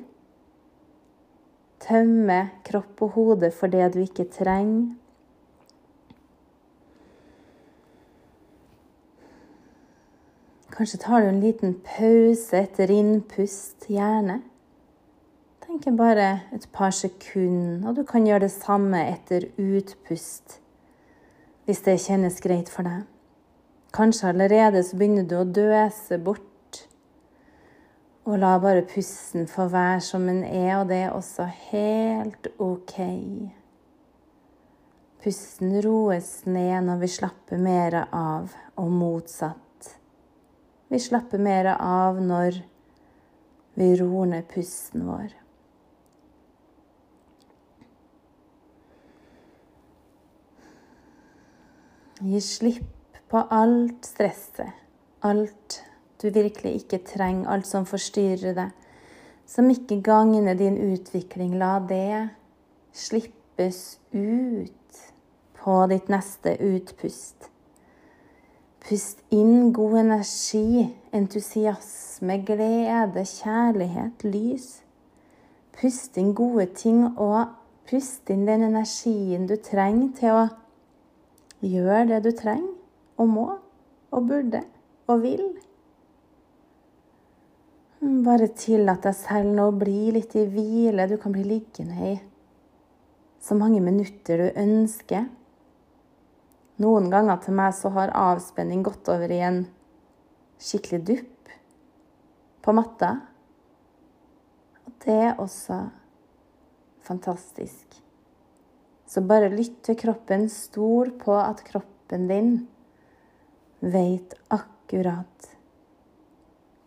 Tømme 1.87 2.41
kropp 2.67 3.07
og 3.07 3.15
hode 3.15 3.53
for 3.55 3.71
det 3.71 3.93
du 3.95 4.01
ikke 4.03 4.27
trenger. 4.35 4.91
Kanskje 10.75 10.99
tar 10.99 11.21
du 11.21 11.29
en 11.29 11.39
liten 11.39 11.77
pause 11.87 12.57
etter 12.59 12.91
innpust, 12.91 13.85
gjerne. 13.87 14.41
Tenk 15.63 15.87
bare 15.95 16.41
et 16.51 16.67
par 16.75 16.91
sekunder, 16.91 17.87
og 17.87 17.95
du 17.95 18.03
kan 18.03 18.27
gjøre 18.27 18.43
det 18.43 18.51
samme 18.51 18.99
etter 19.07 19.47
utpust 19.55 20.59
hvis 21.65 21.81
det 21.81 21.95
kjennes 22.03 22.37
greit 22.43 22.69
for 22.69 22.85
deg. 22.85 23.07
Kanskje 23.95 24.29
allerede 24.29 24.83
så 24.85 24.99
begynner 24.99 25.25
du 25.25 25.37
å 25.39 25.47
døse 25.47 26.19
bort. 26.21 26.81
Og 28.27 28.37
la 28.41 28.51
bare 28.61 28.85
pusten 28.85 29.47
få 29.49 29.69
være 29.71 30.03
som 30.03 30.27
den 30.29 30.43
er, 30.43 30.75
og 30.77 30.89
det 30.91 30.99
er 31.07 31.15
også 31.15 31.47
helt 31.71 32.51
OK. 32.61 32.95
Pusten 35.23 35.77
roes 35.81 36.31
ned 36.45 36.85
når 36.85 37.01
vi 37.01 37.13
slapper 37.15 37.61
mer 37.61 38.03
av, 38.11 38.51
og 38.77 38.91
motsatt. 38.91 39.64
Vi 40.87 40.99
slapper 41.01 41.41
mer 41.41 41.71
av 41.79 42.21
når 42.21 42.61
vi 43.75 43.89
roer 43.99 44.29
ned 44.35 44.45
pusten 44.51 45.07
vår. 45.07 45.33
Gi 52.25 52.41
slipp 52.41 53.17
på 53.29 53.41
alt 53.51 54.05
stresset, 54.07 54.69
alt 55.25 55.81
du 56.21 56.29
virkelig 56.29 56.77
ikke 56.79 57.01
trenger, 57.03 57.49
alt 57.51 57.67
som 57.67 57.87
forstyrrer 57.89 58.55
deg, 58.55 58.71
som 59.45 59.67
ikke 59.69 59.99
gagner 60.05 60.55
din 60.57 60.77
utvikling. 60.93 61.57
La 61.59 61.79
det 61.83 62.29
slippes 62.95 63.99
ut 64.13 65.03
på 65.59 65.75
ditt 65.91 66.07
neste 66.13 66.55
utpust. 66.61 67.49
Pust 68.85 69.23
inn 69.33 69.71
god 69.73 69.95
energi, 70.03 70.83
entusiasme, 71.17 72.35
glede, 72.45 73.23
kjærlighet, 73.25 74.25
lys. 74.29 74.67
Pust 75.73 76.19
inn 76.21 76.35
gode 76.37 76.67
ting, 76.77 76.99
og 77.17 77.55
pust 77.89 78.29
inn 78.29 78.43
den 78.45 78.67
energien 78.67 79.47
du 79.49 79.55
trenger 79.57 80.11
til 80.19 80.37
å 80.37 80.43
gjøre 81.65 82.05
det 82.11 82.19
du 82.27 82.29
trenger, 82.37 82.75
og 83.17 83.31
må, 83.31 83.47
og 84.13 84.29
burde, 84.29 84.61
og 85.09 85.23
vil. 85.25 85.47
Bare 88.25 88.51
tillat 88.53 89.01
deg 89.07 89.17
selv 89.17 89.49
nå 89.49 89.71
å 89.71 89.77
bli 89.81 90.13
litt 90.13 90.37
i 90.37 90.45
hvile. 90.45 91.09
Du 91.09 91.17
kan 91.17 91.33
bli 91.33 91.47
liggende 91.55 92.11
i 92.13 92.15
så 93.41 93.57
mange 93.57 93.81
minutter 93.81 94.45
du 94.45 94.61
ønsker. 94.61 95.25
Noen 96.83 97.07
ganger 97.11 97.39
til 97.43 97.55
meg 97.55 97.75
så 97.77 97.91
har 97.95 98.11
avspenning 98.19 98.81
gått 98.83 99.07
over 99.11 99.31
i 99.31 99.39
en 99.47 99.61
skikkelig 100.59 101.01
dupp 101.07 101.53
på 102.65 102.73
matta. 102.75 103.11
Og 104.83 104.97
det 105.05 105.15
er 105.29 105.39
også 105.39 105.77
fantastisk. 107.05 108.01
Så 109.07 109.23
bare 109.23 109.53
lytt 109.53 109.83
til 109.85 109.95
kroppen. 109.99 110.49
Stol 110.51 111.13
på 111.21 111.37
at 111.39 111.63
kroppen 111.67 112.27
din 112.27 112.51
veit 113.79 114.35
akkurat 114.51 115.51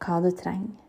hva 0.02 0.20
du 0.24 0.30
trenger. 0.36 0.87